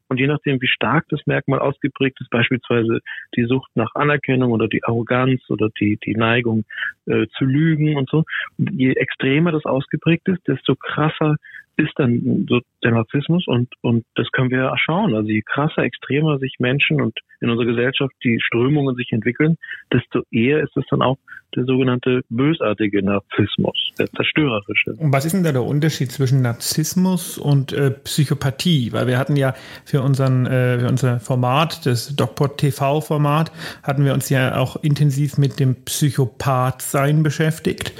Und 0.08 0.20
je 0.20 0.27
nachdem, 0.27 0.62
wie 0.62 0.68
stark 0.68 1.06
das 1.10 1.25
Merkmal 1.25 1.60
ausgeprägt 1.60 2.20
ist, 2.20 2.30
beispielsweise 2.30 3.00
die 3.36 3.46
Sucht 3.46 3.72
nach 3.75 3.96
Anerkennung 3.96 4.51
oder 4.51 4.68
die 4.68 4.84
Arroganz 4.84 5.41
oder 5.50 5.70
die, 5.80 5.98
die 6.06 6.15
Neigung 6.15 6.65
äh, 7.06 7.27
zu 7.38 7.46
lügen 7.46 7.96
und 7.96 8.10
so, 8.10 8.24
je 8.58 8.91
extremer 8.94 9.51
das 9.51 9.65
ausgeprägt 9.65 10.27
ist, 10.27 10.46
desto 10.48 10.75
krasser 10.75 11.36
ist 11.77 11.94
dann 11.96 12.46
so 12.50 12.60
der 12.84 12.91
Narzissmus 12.91 13.48
und, 13.48 13.70
und 13.82 14.06
das 14.15 14.30
können 14.32 14.51
wir 14.51 14.74
schauen. 14.77 15.15
Also 15.15 15.30
je 15.30 15.41
krasser, 15.41 15.84
extremer 15.84 16.38
sich 16.39 16.56
Menschen 16.60 17.01
und 17.01 17.18
in 17.39 17.50
unserer 17.50 17.68
Gesellschaft 17.68 18.13
die 18.24 18.39
Strömungen 18.41 18.96
sich 18.96 19.12
entwickeln, 19.12 19.58
desto 19.91 20.24
eher 20.32 20.62
ist 20.62 20.75
es 20.75 20.86
dann 20.89 21.01
auch 21.01 21.18
der 21.55 21.65
sogenannte 21.65 22.22
bösartige 22.29 23.03
Narzissmus, 23.03 23.77
der 23.98 24.12
zerstörerische. 24.12 24.93
Und 24.93 25.13
was 25.13 25.25
ist 25.25 25.34
denn 25.34 25.43
da 25.43 25.51
der 25.51 25.63
Unterschied 25.63 26.12
zwischen 26.12 26.41
Narzissmus 26.41 27.38
und 27.38 27.74
äh, 27.74 27.91
Psychopathie? 27.91 28.91
Weil 28.93 29.08
wir 29.08 29.17
hatten 29.17 29.36
ja 29.36 29.53
für 29.86 30.01
unseren 30.01 30.46
äh, 30.46 30.79
für 30.79 30.88
unser 30.88 31.20
Format, 31.20 31.86
das 31.86 32.15
DocPod 32.15 32.58
TV 32.58 33.01
Format, 33.01 33.51
hatten 33.84 34.05
wir 34.05 34.13
uns 34.13 34.29
ja 34.29 34.58
auch 34.58 34.77
intensiv 34.77 35.38
mit 35.38 35.60
dem 35.60 35.75
Psychopath-Sein 35.84 37.24
beschäftigt. 37.24 37.93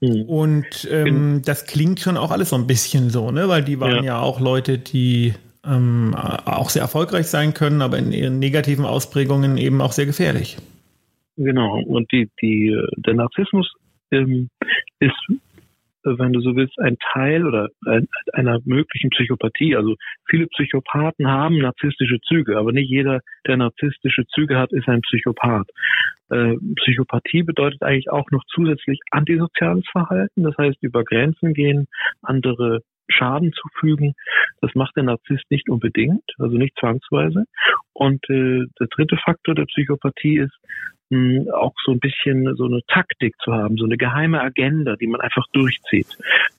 Mhm. 0.00 0.22
Und 0.22 0.88
ähm, 0.90 1.42
das 1.44 1.66
klingt 1.66 2.00
schon 2.00 2.16
auch 2.16 2.30
alles 2.30 2.50
so 2.50 2.56
ein 2.56 2.66
bisschen 2.66 3.10
so, 3.10 3.30
ne? 3.30 3.48
Weil 3.48 3.62
die 3.62 3.80
waren 3.80 3.96
ja, 3.96 4.02
ja 4.02 4.18
auch 4.18 4.40
Leute, 4.40 4.78
die 4.78 5.34
ähm, 5.64 6.14
auch 6.14 6.70
sehr 6.70 6.82
erfolgreich 6.82 7.26
sein 7.26 7.54
können, 7.54 7.82
aber 7.82 7.98
in 7.98 8.12
ihren 8.12 8.38
negativen 8.38 8.84
Ausprägungen 8.84 9.58
eben 9.58 9.80
auch 9.80 9.92
sehr 9.92 10.06
gefährlich. 10.06 10.56
Genau. 11.36 11.80
Und 11.80 12.10
die, 12.12 12.30
die, 12.40 12.78
der 12.96 13.14
Narzissmus 13.14 13.72
ähm, 14.10 14.48
ist 14.98 15.16
wenn 16.04 16.32
du 16.32 16.40
so 16.40 16.56
willst, 16.56 16.78
ein 16.78 16.96
Teil 17.12 17.46
oder 17.46 17.68
einer 18.32 18.58
möglichen 18.64 19.10
Psychopathie. 19.10 19.76
Also 19.76 19.96
viele 20.28 20.46
Psychopathen 20.48 21.28
haben 21.28 21.58
narzisstische 21.58 22.20
Züge, 22.20 22.56
aber 22.56 22.72
nicht 22.72 22.90
jeder, 22.90 23.20
der 23.46 23.56
narzisstische 23.56 24.26
Züge 24.28 24.56
hat, 24.56 24.72
ist 24.72 24.88
ein 24.88 25.02
Psychopath. 25.02 25.68
Äh, 26.30 26.56
Psychopathie 26.76 27.42
bedeutet 27.42 27.82
eigentlich 27.82 28.10
auch 28.10 28.30
noch 28.30 28.42
zusätzlich 28.54 29.00
antisoziales 29.10 29.84
Verhalten, 29.90 30.42
das 30.42 30.56
heißt 30.56 30.78
über 30.82 31.04
Grenzen 31.04 31.54
gehen, 31.54 31.86
andere 32.22 32.80
Schaden 33.10 33.52
zufügen. 33.52 34.14
Das 34.60 34.74
macht 34.74 34.96
der 34.96 35.04
Narzisst 35.04 35.50
nicht 35.50 35.68
unbedingt, 35.68 36.24
also 36.38 36.56
nicht 36.56 36.76
zwangsweise. 36.78 37.44
Und 37.92 38.22
äh, 38.30 38.64
der 38.78 38.86
dritte 38.90 39.16
Faktor 39.16 39.54
der 39.54 39.66
Psychopathie 39.66 40.38
ist, 40.38 40.56
auch 41.52 41.74
so 41.84 41.92
ein 41.92 41.98
bisschen 41.98 42.54
so 42.56 42.66
eine 42.66 42.82
Taktik 42.86 43.34
zu 43.42 43.52
haben, 43.52 43.76
so 43.76 43.84
eine 43.84 43.96
geheime 43.96 44.40
Agenda, 44.40 44.94
die 44.94 45.08
man 45.08 45.20
einfach 45.20 45.44
durchzieht. 45.52 46.06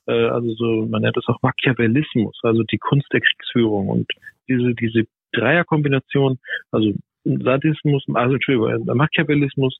Äh, 0.07 0.25
also 0.25 0.53
so, 0.55 0.87
man 0.87 1.03
nennt 1.03 1.15
das 1.15 1.27
auch 1.27 1.41
Machiavellismus, 1.41 2.37
also 2.43 2.63
die 2.63 2.77
Kunst 2.77 3.07
der 3.13 3.21
Kriegsführung 3.21 3.87
und 3.87 4.11
diese, 4.49 4.75
diese 4.75 5.03
Dreierkombination, 5.31 6.39
also 6.71 6.93
Sadismus, 7.23 8.03
also 8.13 8.35
Entschuldigung, 8.35 8.87
äh, 8.87 8.93
Machiavellismus, 8.95 9.77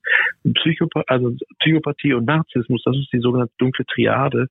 Psychopath, 0.53 1.05
also 1.07 1.35
Psychopathie 1.59 2.13
und 2.13 2.25
Narzissmus, 2.25 2.81
das 2.85 2.95
ist 2.97 3.11
die 3.11 3.19
sogenannte 3.19 3.53
dunkle 3.57 3.85
Triade. 3.85 4.47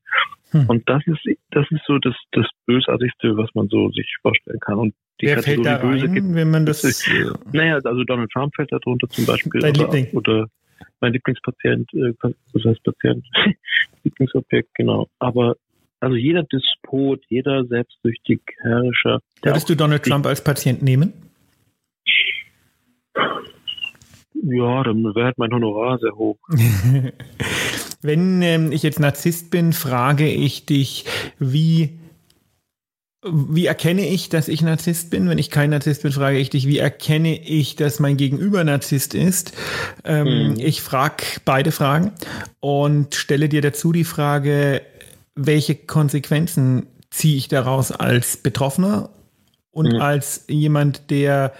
Hm. 0.50 0.66
Und 0.66 0.88
das 0.88 1.02
ist, 1.06 1.20
das 1.50 1.66
ist 1.70 1.82
so 1.86 1.98
das, 1.98 2.14
das 2.32 2.46
Bösartigste, 2.66 3.36
was 3.36 3.48
man 3.54 3.68
so 3.68 3.90
sich 3.90 4.12
vorstellen 4.22 4.58
kann. 4.60 4.78
Und 4.78 4.94
die 5.20 5.26
Wer 5.26 5.42
fällt 5.42 5.64
da 5.64 5.76
rein, 5.76 5.90
Böse 5.90 6.08
gibt, 6.08 6.34
wenn 6.34 6.50
man 6.50 6.66
das? 6.66 6.82
Ist, 6.82 7.06
äh, 7.08 7.30
naja, 7.52 7.78
also 7.84 8.04
Donald 8.04 8.30
Trump 8.32 8.54
fällt 8.56 8.72
da 8.72 8.78
drunter 8.78 9.08
zum 9.08 9.26
Beispiel. 9.26 9.60
Dein 9.60 9.76
oder, 9.76 10.14
oder 10.14 10.46
mein 11.00 11.12
Lieblingspatient, 11.12 11.92
äh, 11.94 12.12
was 12.20 12.64
heißt 12.64 12.82
Patient? 12.82 13.24
Lieblingsobjekt, 14.04 14.74
genau. 14.74 15.08
Aber 15.18 15.56
also 16.00 16.16
jeder 16.16 16.42
Despot, 16.44 17.22
jeder 17.28 17.64
selbstsüchtig 17.66 18.40
Herrscher. 18.62 19.20
Würdest 19.42 19.68
du 19.68 19.74
Donald 19.76 20.02
Trump 20.02 20.26
als 20.26 20.42
Patient 20.42 20.82
nehmen? 20.82 21.12
Ja, 24.42 24.82
dann 24.82 25.04
wäre 25.14 25.26
halt 25.26 25.38
mein 25.38 25.52
Honorar 25.52 25.98
sehr 25.98 26.12
hoch. 26.12 26.38
Wenn 28.02 28.40
ähm, 28.42 28.72
ich 28.72 28.82
jetzt 28.82 29.00
Narzisst 29.00 29.50
bin, 29.50 29.72
frage 29.72 30.26
ich 30.28 30.64
dich, 30.64 31.04
wie 31.38 31.98
wie 33.22 33.66
erkenne 33.66 34.08
ich, 34.08 34.30
dass 34.30 34.48
ich 34.48 34.62
Narzisst 34.62 35.10
bin? 35.10 35.28
Wenn 35.28 35.36
ich 35.36 35.50
kein 35.50 35.70
Narzisst 35.70 36.02
bin, 36.02 36.12
frage 36.12 36.38
ich 36.38 36.48
dich, 36.48 36.66
wie 36.66 36.78
erkenne 36.78 37.38
ich, 37.38 37.76
dass 37.76 38.00
mein 38.00 38.16
Gegenüber 38.16 38.64
Narzisst 38.64 39.14
ist? 39.14 39.52
Ähm, 40.04 40.52
mhm. 40.52 40.56
Ich 40.58 40.80
frage 40.80 41.24
beide 41.44 41.70
Fragen 41.70 42.12
und 42.60 43.14
stelle 43.14 43.50
dir 43.50 43.60
dazu 43.60 43.92
die 43.92 44.04
Frage, 44.04 44.80
welche 45.34 45.74
Konsequenzen 45.74 46.86
ziehe 47.10 47.36
ich 47.36 47.48
daraus 47.48 47.92
als 47.92 48.38
Betroffener 48.38 49.10
und 49.70 49.92
mhm. 49.92 50.00
als 50.00 50.46
jemand, 50.48 51.10
der 51.10 51.52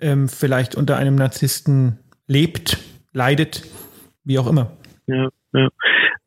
ähm, 0.00 0.28
vielleicht 0.28 0.74
unter 0.74 0.96
einem 0.96 1.14
Narzissten 1.14 1.98
lebt, 2.26 2.78
leidet, 3.12 3.62
wie 4.24 4.38
auch 4.38 4.48
immer. 4.48 4.72
Ja, 5.06 5.28
ja. 5.52 5.68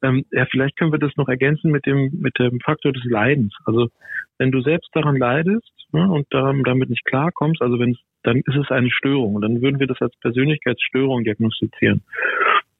Ähm, 0.01 0.25
ja, 0.31 0.45
vielleicht 0.51 0.77
können 0.77 0.91
wir 0.91 0.99
das 0.99 1.15
noch 1.15 1.27
ergänzen 1.27 1.71
mit 1.71 1.85
dem, 1.85 2.11
mit 2.19 2.37
dem 2.37 2.59
Faktor 2.59 2.93
des 2.93 3.03
Leidens. 3.05 3.53
Also 3.65 3.89
wenn 4.37 4.51
du 4.51 4.61
selbst 4.61 4.89
daran 4.93 5.15
leidest 5.15 5.71
ne, 5.91 6.09
und 6.09 6.27
daran, 6.29 6.63
damit 6.63 6.89
nicht 6.89 7.05
klarkommst, 7.05 7.61
also 7.61 7.79
wenn 7.79 7.97
dann 8.25 8.37
ist 8.37 8.55
es 8.55 8.71
eine 8.71 8.89
Störung 8.89 9.35
und 9.35 9.41
dann 9.43 9.61
würden 9.61 9.79
wir 9.79 9.87
das 9.87 10.01
als 10.01 10.15
Persönlichkeitsstörung 10.17 11.23
diagnostizieren. 11.23 12.01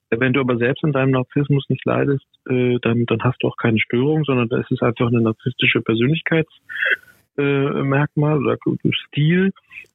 Wenn 0.09 0.33
du 0.33 0.39
aber 0.39 0.57
selbst 0.57 0.83
in 0.83 0.91
deinem 0.91 1.11
Narzissmus 1.11 1.65
nicht 1.69 1.85
leidest, 1.85 2.25
äh, 2.49 2.77
dann, 2.81 3.05
dann 3.05 3.21
hast 3.23 3.41
du 3.41 3.47
auch 3.47 3.57
keine 3.57 3.79
Störung, 3.79 4.23
sondern 4.23 4.49
da 4.49 4.59
ist 4.59 4.71
es 4.71 4.81
einfach 4.81 5.07
eine 5.07 5.21
narzisstische 5.21 5.81
Persönlichkeits 5.81 6.51
Merkmal 7.41 8.37
oder 8.37 8.57
Stil, 9.07 9.51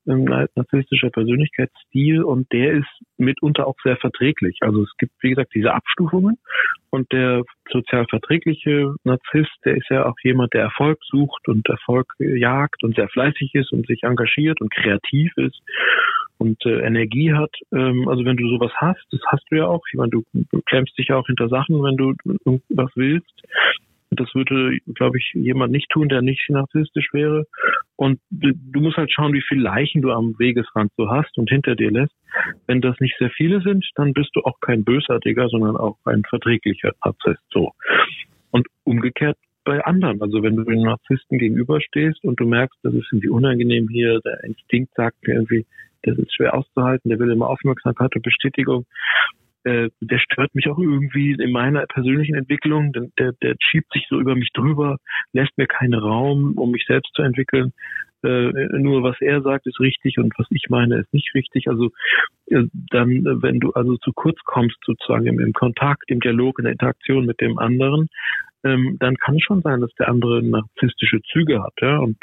ein 0.06 0.24
narzisstischer 0.24 1.10
Persönlichkeitsstil 1.10 2.22
und 2.22 2.50
der 2.52 2.72
ist 2.72 2.88
mitunter 3.16 3.66
auch 3.66 3.76
sehr 3.82 3.96
verträglich. 3.96 4.58
Also 4.60 4.82
es 4.82 4.90
gibt, 4.98 5.12
wie 5.20 5.30
gesagt, 5.30 5.54
diese 5.54 5.72
Abstufungen 5.72 6.38
und 6.90 7.10
der 7.12 7.42
sozial 7.70 8.06
verträgliche 8.08 8.94
Narzisst, 9.04 9.56
der 9.64 9.76
ist 9.76 9.88
ja 9.90 10.06
auch 10.06 10.16
jemand, 10.22 10.54
der 10.54 10.62
Erfolg 10.62 10.98
sucht 11.04 11.48
und 11.48 11.68
Erfolg 11.68 12.06
jagt 12.18 12.82
und 12.82 12.96
sehr 12.96 13.08
fleißig 13.08 13.54
ist 13.54 13.72
und 13.72 13.86
sich 13.86 14.02
engagiert 14.02 14.60
und 14.60 14.72
kreativ 14.74 15.32
ist 15.36 15.60
und 16.38 16.64
äh, 16.64 16.80
Energie 16.80 17.32
hat. 17.32 17.54
Ähm, 17.72 18.08
also 18.08 18.24
wenn 18.24 18.36
du 18.36 18.48
sowas 18.48 18.72
hast, 18.76 19.04
das 19.10 19.20
hast 19.26 19.44
du 19.50 19.56
ja 19.56 19.66
auch. 19.66 19.82
Ich 19.92 19.98
meine, 19.98 20.10
du, 20.10 20.24
du 20.32 20.62
klemmst 20.62 20.96
dich 20.98 21.08
ja 21.08 21.16
auch 21.16 21.26
hinter 21.26 21.48
Sachen, 21.48 21.82
wenn 21.82 21.96
du 21.96 22.14
irgendwas 22.44 22.90
willst. 22.94 23.42
Das 24.10 24.34
würde, 24.34 24.78
glaube 24.94 25.18
ich, 25.18 25.30
jemand 25.34 25.72
nicht 25.72 25.88
tun, 25.90 26.08
der 26.08 26.20
nicht 26.20 26.48
narzisstisch 26.50 27.08
wäre. 27.12 27.46
Und 27.96 28.20
du, 28.30 28.52
du 28.54 28.80
musst 28.80 28.96
halt 28.96 29.12
schauen, 29.12 29.32
wie 29.32 29.42
viele 29.46 29.62
Leichen 29.62 30.02
du 30.02 30.10
am 30.10 30.34
Wegesrand 30.38 30.90
so 30.96 31.10
hast 31.10 31.38
und 31.38 31.48
hinter 31.48 31.76
dir 31.76 31.90
lässt. 31.90 32.14
Wenn 32.66 32.80
das 32.80 32.98
nicht 32.98 33.16
sehr 33.18 33.30
viele 33.30 33.60
sind, 33.60 33.88
dann 33.94 34.12
bist 34.12 34.30
du 34.34 34.40
auch 34.40 34.58
kein 34.60 34.84
Bösartiger, 34.84 35.48
sondern 35.48 35.76
auch 35.76 35.96
ein 36.04 36.22
verträglicher 36.28 36.92
Narzisst. 37.04 37.44
So. 37.52 37.72
Und 38.50 38.66
umgekehrt 38.84 39.36
bei 39.64 39.84
anderen. 39.84 40.20
Also 40.22 40.42
wenn 40.42 40.56
du 40.56 40.64
den 40.64 40.82
Narzissten 40.82 41.38
gegenüberstehst 41.38 42.24
und 42.24 42.40
du 42.40 42.46
merkst, 42.46 42.78
das 42.82 42.94
ist 42.94 43.06
irgendwie 43.12 43.28
unangenehm 43.28 43.88
hier, 43.88 44.20
der 44.20 44.42
Instinkt 44.44 44.94
sagt 44.94 45.16
mir 45.26 45.34
irgendwie, 45.34 45.66
das 46.02 46.18
ist 46.18 46.34
schwer 46.34 46.54
auszuhalten, 46.54 47.10
der 47.10 47.18
will 47.18 47.30
immer 47.30 47.48
Aufmerksamkeit 47.48 48.14
und 48.16 48.22
Bestätigung, 48.22 48.86
äh, 49.64 49.90
der 50.00 50.18
stört 50.18 50.54
mich 50.54 50.68
auch 50.68 50.78
irgendwie 50.78 51.32
in 51.32 51.52
meiner 51.52 51.86
persönlichen 51.86 52.34
Entwicklung. 52.34 52.92
Der, 52.92 53.08
der, 53.18 53.32
der 53.42 53.56
schiebt 53.60 53.92
sich 53.92 54.06
so 54.08 54.18
über 54.18 54.34
mich 54.34 54.50
drüber, 54.52 54.96
lässt 55.32 55.56
mir 55.58 55.66
keinen 55.66 55.94
Raum, 55.94 56.54
um 56.56 56.70
mich 56.70 56.84
selbst 56.86 57.12
zu 57.14 57.22
entwickeln. 57.22 57.72
Äh, 58.22 58.52
nur 58.78 59.02
was 59.02 59.16
er 59.20 59.40
sagt, 59.42 59.66
ist 59.66 59.80
richtig 59.80 60.18
und 60.18 60.32
was 60.38 60.46
ich 60.50 60.66
meine, 60.68 60.98
ist 60.98 61.12
nicht 61.14 61.34
richtig. 61.34 61.68
Also 61.68 61.90
äh, 62.46 62.64
dann, 62.90 63.10
äh, 63.10 63.42
wenn 63.42 63.60
du 63.60 63.72
also 63.72 63.96
zu 63.96 64.12
kurz 64.12 64.38
kommst, 64.44 64.76
sozusagen 64.84 65.26
im, 65.26 65.40
im 65.40 65.52
Kontakt, 65.52 66.04
im 66.08 66.20
Dialog, 66.20 66.58
in 66.58 66.64
der 66.64 66.72
Interaktion 66.72 67.24
mit 67.24 67.40
dem 67.40 67.58
anderen, 67.58 68.08
ähm, 68.62 68.96
dann 69.00 69.16
kann 69.16 69.36
es 69.36 69.42
schon 69.42 69.62
sein, 69.62 69.80
dass 69.80 69.92
der 69.94 70.08
andere 70.08 70.42
narzisstische 70.42 71.22
Züge 71.32 71.62
hat, 71.62 71.72
ja. 71.80 71.98
Und 71.98 72.18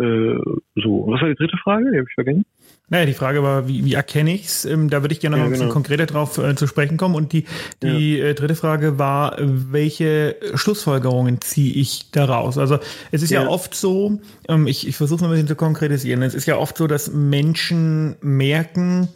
äh, 0.00 0.38
so. 0.76 1.06
Was 1.08 1.20
war 1.20 1.28
die 1.28 1.34
dritte 1.34 1.56
Frage? 1.62 1.90
Die 1.90 1.98
habe 1.98 2.06
ich 2.08 2.14
vergessen. 2.14 2.44
Naja, 2.88 3.06
die 3.06 3.14
Frage 3.14 3.42
war, 3.42 3.68
wie, 3.68 3.84
wie 3.84 3.94
erkenne 3.94 4.34
ich's? 4.34 4.64
Ähm, 4.64 4.90
da 4.90 5.02
würde 5.02 5.12
ich 5.14 5.20
gerne 5.20 5.36
noch 5.36 5.42
ja, 5.42 5.46
ein 5.46 5.50
bisschen 5.50 5.66
genau. 5.66 5.74
konkreter 5.74 6.06
drauf 6.06 6.38
äh, 6.38 6.56
zu 6.56 6.66
sprechen 6.66 6.96
kommen. 6.96 7.14
Und 7.14 7.32
die, 7.32 7.44
die 7.82 8.18
ja. 8.18 8.26
äh, 8.26 8.34
dritte 8.34 8.56
Frage 8.56 8.98
war, 8.98 9.36
welche 9.38 10.36
Schlussfolgerungen 10.54 11.40
ziehe 11.40 11.72
ich 11.74 12.10
daraus? 12.10 12.58
Also 12.58 12.78
es 13.12 13.22
ist 13.22 13.30
ja, 13.30 13.42
ja 13.42 13.48
oft 13.48 13.74
so, 13.74 14.20
ähm, 14.48 14.66
ich, 14.66 14.88
ich 14.88 14.96
versuche 14.96 15.18
es 15.18 15.24
ein 15.24 15.30
bisschen 15.30 15.46
zu 15.46 15.56
konkretisieren, 15.56 16.22
es 16.22 16.34
ist 16.34 16.46
ja 16.46 16.56
oft 16.56 16.76
so, 16.76 16.88
dass 16.88 17.12
Menschen 17.12 18.16
merken, 18.20 19.08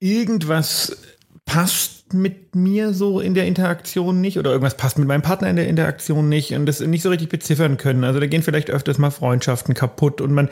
irgendwas 0.00 1.13
passt 1.46 1.94
mit 2.12 2.54
mir 2.54 2.94
so 2.94 3.20
in 3.20 3.34
der 3.34 3.46
Interaktion 3.46 4.20
nicht 4.20 4.38
oder 4.38 4.50
irgendwas 4.50 4.76
passt 4.76 4.98
mit 4.98 5.08
meinem 5.08 5.22
Partner 5.22 5.50
in 5.50 5.56
der 5.56 5.68
Interaktion 5.68 6.28
nicht 6.28 6.54
und 6.54 6.66
das 6.66 6.80
nicht 6.80 7.02
so 7.02 7.10
richtig 7.10 7.28
beziffern 7.28 7.76
können. 7.76 8.04
Also 8.04 8.20
da 8.20 8.26
gehen 8.26 8.42
vielleicht 8.42 8.70
öfters 8.70 8.98
mal 8.98 9.10
Freundschaften 9.10 9.74
kaputt 9.74 10.20
und 10.20 10.32
man 10.32 10.48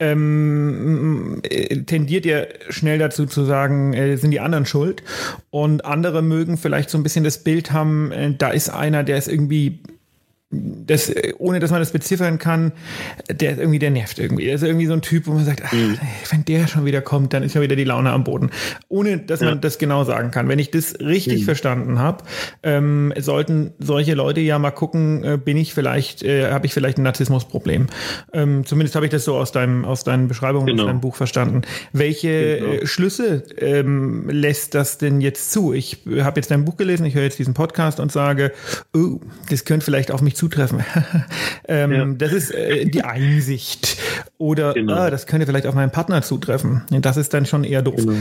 ähm, 0.00 1.40
äh, 1.44 1.82
tendiert 1.82 2.26
ja 2.26 2.42
schnell 2.68 2.98
dazu 2.98 3.26
zu 3.26 3.44
sagen, 3.44 3.94
äh, 3.94 4.16
sind 4.16 4.32
die 4.32 4.40
anderen 4.40 4.66
schuld 4.66 5.02
und 5.50 5.84
andere 5.84 6.22
mögen 6.22 6.56
vielleicht 6.56 6.90
so 6.90 6.98
ein 6.98 7.02
bisschen 7.02 7.24
das 7.24 7.42
Bild 7.44 7.72
haben, 7.72 8.10
äh, 8.12 8.34
da 8.36 8.50
ist 8.50 8.68
einer, 8.68 9.04
der 9.04 9.18
ist 9.18 9.28
irgendwie 9.28 9.80
das, 10.86 11.12
ohne 11.38 11.60
dass 11.60 11.70
man 11.70 11.80
das 11.80 11.92
beziffern 11.92 12.38
kann, 12.38 12.72
der 13.30 13.52
ist 13.52 13.58
irgendwie, 13.58 13.78
der 13.78 13.90
nervt 13.90 14.18
irgendwie. 14.18 14.46
Der 14.46 14.54
ist 14.54 14.62
irgendwie 14.62 14.86
so 14.86 14.92
ein 14.92 15.02
Typ, 15.02 15.26
wo 15.26 15.32
man 15.32 15.44
sagt, 15.44 15.62
ach, 15.64 15.72
mhm. 15.72 15.98
wenn 16.30 16.44
der 16.44 16.66
schon 16.66 16.84
wieder 16.84 17.00
kommt, 17.00 17.32
dann 17.32 17.42
ist 17.42 17.52
schon 17.52 17.62
wieder 17.62 17.76
die 17.76 17.84
Laune 17.84 18.10
am 18.10 18.24
Boden. 18.24 18.50
Ohne 18.88 19.18
dass 19.18 19.40
ja. 19.40 19.50
man 19.50 19.60
das 19.60 19.78
genau 19.78 20.04
sagen 20.04 20.30
kann. 20.30 20.48
Wenn 20.48 20.58
ich 20.58 20.70
das 20.70 20.98
richtig 21.00 21.40
mhm. 21.40 21.44
verstanden 21.44 21.98
habe, 21.98 22.24
ähm, 22.62 23.12
sollten 23.18 23.72
solche 23.78 24.14
Leute 24.14 24.40
ja 24.40 24.58
mal 24.58 24.70
gucken, 24.70 25.24
äh, 25.24 25.38
bin 25.42 25.56
ich 25.56 25.74
vielleicht, 25.74 26.22
äh, 26.22 26.50
habe 26.50 26.66
ich 26.66 26.74
vielleicht 26.74 26.98
ein 26.98 27.02
Narzissmusproblem. 27.02 27.86
Ähm, 28.32 28.64
zumindest 28.64 28.94
habe 28.96 29.06
ich 29.06 29.10
das 29.10 29.24
so 29.24 29.36
aus 29.36 29.52
deinem, 29.52 29.84
aus 29.84 30.04
deinen 30.04 30.28
Beschreibungen, 30.28 30.66
genau. 30.66 30.82
aus 30.82 30.88
deinem 30.88 31.00
Buch 31.00 31.16
verstanden. 31.16 31.62
Welche 31.92 32.58
genau. 32.58 32.72
Äh, 32.72 32.86
Schlüsse 32.86 33.44
ähm, 33.58 34.28
lässt 34.28 34.74
das 34.74 34.98
denn 34.98 35.20
jetzt 35.20 35.52
zu? 35.52 35.72
Ich 35.72 36.02
habe 36.20 36.38
jetzt 36.40 36.50
dein 36.50 36.64
Buch 36.64 36.76
gelesen, 36.76 37.06
ich 37.06 37.14
höre 37.14 37.24
jetzt 37.24 37.38
diesen 37.38 37.54
Podcast 37.54 38.00
und 38.00 38.12
sage, 38.12 38.52
oh, 38.94 39.20
das 39.50 39.64
könnte 39.64 39.84
vielleicht 39.84 40.10
auf 40.10 40.22
mich 40.22 40.36
zutreffen. 40.44 40.84
ähm, 41.68 41.92
ja. 41.92 42.04
Das 42.06 42.32
ist 42.32 42.50
äh, 42.50 42.86
die 42.86 43.02
Einsicht. 43.04 43.98
Oder 44.38 44.74
genau. 44.74 44.94
ah, 44.94 45.10
das 45.10 45.26
könnte 45.26 45.46
vielleicht 45.46 45.66
auf 45.66 45.74
meinen 45.74 45.90
Partner 45.90 46.22
zutreffen. 46.22 46.82
Das 46.90 47.16
ist 47.16 47.34
dann 47.34 47.46
schon 47.46 47.64
eher 47.64 47.82
doof. 47.82 47.96
Genau 47.96 48.16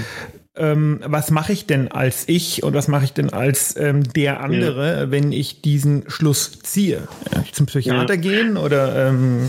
ähm, 0.56 1.00
was 1.04 1.32
mache 1.32 1.52
ich 1.52 1.66
denn 1.66 1.92
als 1.92 2.30
ich 2.30 2.62
und 2.62 2.76
was 2.76 2.88
mache 2.88 3.06
ich 3.06 3.14
denn 3.14 3.34
als 3.34 3.76
ähm, 3.76 4.04
der 4.04 4.42
andere, 4.42 5.00
ja. 5.02 5.12
wenn 5.12 5.32
ich 5.32 5.62
diesen 5.62 6.08
Schluss 6.10 6.60
ziehe? 6.60 7.08
Zum 7.54 7.66
Psychiater 7.66 8.14
ja. 8.14 8.22
gehen 8.22 8.58
oder? 8.58 9.10
Ähm 9.10 9.48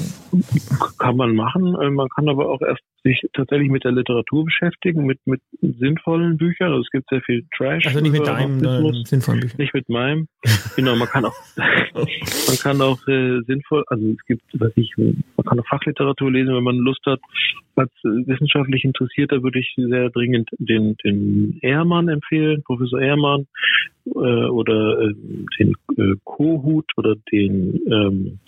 kann 0.99 1.17
man 1.17 1.35
machen. 1.35 1.77
Äh, 1.79 1.91
man 1.91 2.09
kann 2.09 2.29
aber 2.29 2.49
auch 2.49 2.63
erst 2.63 2.81
sich 3.05 3.21
tatsächlich 3.35 3.71
mit 3.71 3.85
der 3.85 3.93
Literatur 3.93 4.47
beschäftigen, 4.47 5.05
mit, 5.05 5.21
mit 5.27 5.41
sinnvollen 5.61 6.39
Büchern. 6.39 6.69
Also 6.69 6.81
es 6.81 6.91
gibt 6.91 7.09
sehr 7.11 7.21
viel 7.21 7.45
Trash. 7.57 7.87
Also 7.87 8.01
nicht 8.01 8.13
mit 8.13 8.27
deinem 8.27 8.59
äh, 8.65 9.05
sinnvollen 9.05 9.41
Büchern. 9.41 9.59
Nicht 9.59 9.75
mit 9.75 9.89
meinem. 9.89 10.27
genau, 10.75 10.97
man 10.97 11.09
kann 11.09 11.25
auch, 11.27 11.35
man 11.57 12.57
kann 12.63 12.81
auch 12.81 13.07
äh, 13.07 13.41
sinnvoll, 13.47 13.85
also 13.89 14.07
es 14.09 14.25
gibt, 14.27 14.43
weiß 14.59 14.73
ich, 14.77 14.93
man 14.97 15.45
kann 15.47 15.61
auch 15.61 15.67
Fachliteratur 15.67 16.33
lesen, 16.33 16.55
wenn 16.55 16.65
man 16.65 16.77
Lust 16.77 17.05
hat. 17.07 17.21
Als 17.77 17.93
wissenschaftlich 18.03 18.85
Interessierter 18.85 19.43
würde 19.43 19.59
ich 19.59 19.75
sehr 19.77 20.09
dringend 20.11 20.49
den, 20.59 20.97
den 21.05 21.59
Ehrmann 21.61 22.09
empfehlen, 22.09 22.63
Professor 22.63 23.01
Ehrmann, 23.01 23.47
äh, 24.07 24.09
oder 24.49 25.01
äh, 25.01 25.15
den 25.59 25.75
äh, 25.97 26.17
Kohut 26.25 26.87
oder 26.97 27.17
den 27.33 27.81
ähm, 27.91 28.39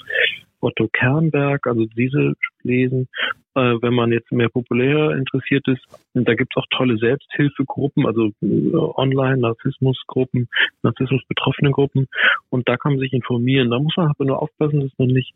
Otto 0.60 0.88
Kernberg, 0.92 1.66
also 1.66 1.86
diese 1.96 2.34
lesen. 2.62 3.08
Äh, 3.54 3.76
wenn 3.80 3.94
man 3.94 4.12
jetzt 4.12 4.30
mehr 4.32 4.48
populär 4.48 5.12
interessiert 5.12 5.66
ist, 5.68 5.82
da 6.14 6.34
gibt 6.34 6.52
es 6.54 6.62
auch 6.62 6.66
tolle 6.70 6.98
Selbsthilfegruppen, 6.98 8.06
also 8.06 8.30
äh, 8.42 8.74
online 8.74 9.38
Narzissmusgruppen, 9.38 10.48
Narzissmus-betroffene 10.82 11.70
Gruppen 11.70 12.06
und 12.50 12.68
da 12.68 12.76
kann 12.76 12.92
man 12.92 13.00
sich 13.00 13.12
informieren. 13.12 13.70
Da 13.70 13.78
muss 13.78 13.96
man 13.96 14.08
aber 14.08 14.24
nur 14.24 14.42
aufpassen, 14.42 14.80
dass 14.80 14.92
man 14.98 15.08
nicht 15.08 15.34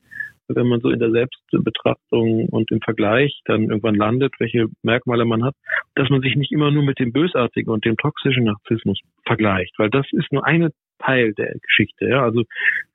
wenn 0.54 0.66
man 0.66 0.80
so 0.80 0.90
in 0.90 0.98
der 0.98 1.10
Selbstbetrachtung 1.10 2.48
und 2.48 2.70
im 2.70 2.80
Vergleich 2.80 3.40
dann 3.44 3.64
irgendwann 3.64 3.94
landet, 3.94 4.34
welche 4.38 4.66
Merkmale 4.82 5.24
man 5.24 5.44
hat, 5.44 5.54
dass 5.94 6.10
man 6.10 6.20
sich 6.22 6.36
nicht 6.36 6.52
immer 6.52 6.70
nur 6.70 6.82
mit 6.82 6.98
dem 6.98 7.12
bösartigen 7.12 7.72
und 7.72 7.84
dem 7.84 7.96
toxischen 7.96 8.44
Narzissmus 8.44 8.98
vergleicht, 9.24 9.78
weil 9.78 9.90
das 9.90 10.06
ist 10.12 10.32
nur 10.32 10.44
eine 10.44 10.72
Teil 11.04 11.32
der 11.34 11.54
Geschichte. 11.66 12.08
Ja. 12.08 12.22
Also 12.22 12.44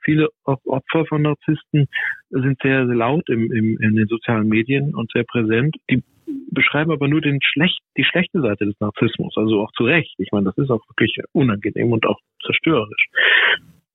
viele 0.04 0.30
Opfer 0.44 1.06
von 1.06 1.22
Narzissten 1.22 1.88
sind 2.30 2.60
sehr, 2.62 2.86
sehr 2.86 2.96
laut 2.96 3.28
im, 3.30 3.52
im, 3.52 3.78
in 3.80 3.96
den 3.96 4.08
sozialen 4.08 4.48
Medien 4.48 4.96
und 4.96 5.12
sehr 5.12 5.24
präsent. 5.24 5.76
Die 5.90 6.04
beschreiben 6.52 6.92
aber 6.92 7.08
nur 7.08 7.22
den 7.22 7.40
schlecht, 7.42 7.80
die 7.98 8.04
schlechte 8.04 8.42
Seite 8.42 8.66
des 8.66 8.80
Narzissmus, 8.80 9.36
also 9.38 9.62
auch 9.62 9.72
zu 9.74 9.84
Recht. 9.84 10.16
Ich 10.18 10.32
meine, 10.32 10.46
das 10.46 10.58
ist 10.58 10.72
auch 10.72 10.82
wirklich 10.90 11.18
unangenehm 11.34 11.92
und 11.92 12.06
auch 12.06 12.20
zerstörerisch. 12.46 13.08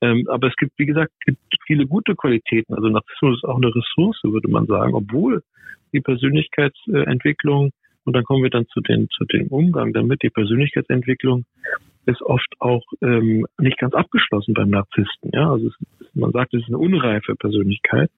Ähm, 0.02 0.26
aber 0.28 0.48
es 0.48 0.56
gibt, 0.56 0.72
wie 0.78 0.86
gesagt, 0.86 1.12
gibt 1.24 1.38
viele 1.66 1.86
gute 1.86 2.14
Qualitäten. 2.14 2.74
Also 2.74 2.88
Narzissmus 2.88 3.36
ist 3.36 3.44
auch 3.44 3.56
eine 3.56 3.74
Ressource, 3.74 4.20
würde 4.22 4.48
man 4.48 4.66
sagen, 4.66 4.94
obwohl 4.94 5.42
die 5.92 6.00
Persönlichkeitsentwicklung, 6.00 7.70
und 8.04 8.16
dann 8.16 8.24
kommen 8.24 8.42
wir 8.42 8.50
dann 8.50 8.66
zu 8.68 8.80
den, 8.80 9.08
zu 9.10 9.24
dem 9.24 9.48
Umgang 9.48 9.92
damit, 9.92 10.22
die 10.22 10.30
Persönlichkeitsentwicklung 10.30 11.44
ist 12.06 12.22
oft 12.22 12.48
auch 12.58 12.82
ähm, 13.02 13.46
nicht 13.58 13.78
ganz 13.78 13.94
abgeschlossen 13.94 14.54
beim 14.54 14.70
Narzissten. 14.70 15.30
Ja, 15.32 15.50
also 15.50 15.68
es, 15.68 15.74
man 16.14 16.32
sagt, 16.32 16.54
es 16.54 16.62
ist 16.62 16.68
eine 16.68 16.78
unreife 16.78 17.36
Persönlichkeit, 17.36 18.10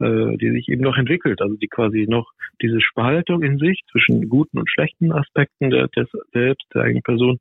äh, 0.00 0.36
die 0.36 0.50
sich 0.50 0.68
eben 0.68 0.82
noch 0.82 0.96
entwickelt, 0.96 1.42
also 1.42 1.56
die 1.56 1.68
quasi 1.68 2.06
noch 2.08 2.30
diese 2.62 2.80
Spaltung 2.80 3.42
in 3.42 3.58
sich 3.58 3.82
zwischen 3.90 4.28
guten 4.28 4.58
und 4.58 4.70
schlechten 4.70 5.12
Aspekten 5.12 5.70
der, 5.70 5.88
des 5.88 6.08
selbst 6.32 6.66
der 6.74 6.82
eigenen 6.82 7.02
Person 7.02 7.38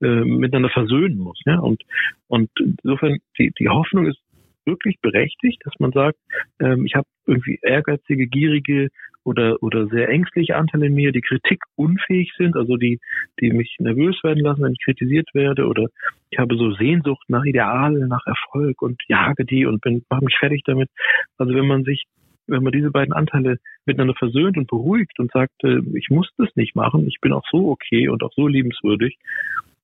äh, 0.00 0.24
miteinander 0.24 0.70
versöhnen 0.70 1.18
muss. 1.18 1.40
Ja? 1.46 1.58
Und, 1.58 1.82
und 2.26 2.50
insofern, 2.82 3.18
die, 3.38 3.52
die 3.58 3.68
Hoffnung 3.68 4.06
ist 4.06 4.18
wirklich 4.64 5.00
berechtigt, 5.00 5.62
dass 5.64 5.74
man 5.78 5.92
sagt, 5.92 6.18
ähm, 6.60 6.84
ich 6.84 6.94
habe 6.94 7.06
irgendwie 7.26 7.58
ehrgeizige, 7.62 8.26
gierige 8.26 8.90
oder 9.28 9.62
oder 9.62 9.86
sehr 9.88 10.08
ängstliche 10.08 10.56
Anteile 10.56 10.86
in 10.86 10.94
mir, 10.94 11.12
die 11.12 11.20
Kritik 11.20 11.60
unfähig 11.76 12.32
sind, 12.38 12.56
also 12.56 12.76
die 12.76 12.98
die 13.40 13.52
mich 13.52 13.76
nervös 13.78 14.16
werden 14.24 14.42
lassen, 14.42 14.62
wenn 14.62 14.72
ich 14.72 14.84
kritisiert 14.84 15.28
werde 15.34 15.66
oder 15.66 15.88
ich 16.30 16.38
habe 16.38 16.56
so 16.56 16.72
Sehnsucht 16.72 17.24
nach 17.28 17.44
Idealen, 17.44 18.08
nach 18.08 18.26
Erfolg 18.26 18.80
und 18.82 19.00
jage 19.08 19.44
die 19.44 19.66
und 19.66 19.82
bin 19.82 20.04
mache 20.08 20.24
mich 20.24 20.36
fertig 20.38 20.62
damit. 20.64 20.88
Also 21.36 21.54
wenn 21.54 21.66
man 21.66 21.84
sich 21.84 22.04
wenn 22.46 22.62
man 22.62 22.72
diese 22.72 22.90
beiden 22.90 23.12
Anteile 23.12 23.58
miteinander 23.84 24.14
versöhnt 24.14 24.56
und 24.56 24.68
beruhigt 24.68 25.18
und 25.18 25.30
sagt, 25.32 25.52
äh, 25.64 25.80
ich 25.94 26.08
muss 26.08 26.28
das 26.38 26.48
nicht 26.56 26.74
machen, 26.74 27.06
ich 27.06 27.20
bin 27.20 27.34
auch 27.34 27.44
so 27.50 27.68
okay 27.68 28.08
und 28.08 28.22
auch 28.22 28.32
so 28.34 28.46
liebenswürdig, 28.46 29.18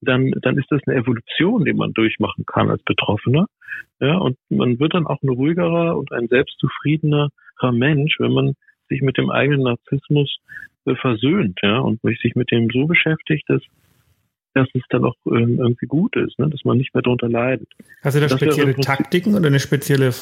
dann, 0.01 0.33
dann 0.41 0.57
ist 0.57 0.71
das 0.71 0.81
eine 0.87 0.97
Evolution, 0.97 1.67
die 1.67 1.75
man 1.75 1.93
durchmachen 1.93 2.47
kann 2.47 2.71
als 2.71 2.83
Betroffener. 2.85 3.47
Ja, 4.01 4.17
und 4.17 4.37
man 4.49 4.79
wird 4.81 4.95
dann 4.95 5.07
auch 5.07 5.23
ein 5.23 5.29
ruhigerer 5.29 5.97
und 5.97 6.11
ein 6.13 6.29
selbstzufriedenerer 6.29 7.31
Mensch, 7.73 8.17
wenn 8.19 8.33
man 8.33 8.55
sich 8.95 9.03
mit 9.03 9.19
dem 9.19 9.31
eigenen 9.31 9.63
Narzissmus 9.63 10.39
äh, 10.87 10.95
versöhnt, 10.95 11.59
ja, 11.63 11.79
und 11.79 12.01
sich 12.03 12.35
mit 12.35 12.51
dem 12.51 12.69
so 12.73 12.87
beschäftigt, 12.87 13.45
dass 13.49 13.63
dass 14.55 14.69
es 14.73 14.83
dann 14.89 15.05
auch 15.05 15.17
ähm, 15.27 15.59
irgendwie 15.59 15.87
gut 15.87 16.15
ist, 16.15 16.39
ne? 16.39 16.49
dass 16.49 16.65
man 16.65 16.79
nicht 16.79 16.95
mehr 16.95 17.03
darunter 17.03 17.29
leidet. 17.29 17.69
Hast 18.03 18.17
du 18.17 18.21
da 18.21 18.29
spezielle 18.29 18.77
Taktiken 18.77 19.35
oder 19.35 19.49
eine 19.49 19.59
spezielle 19.59 20.13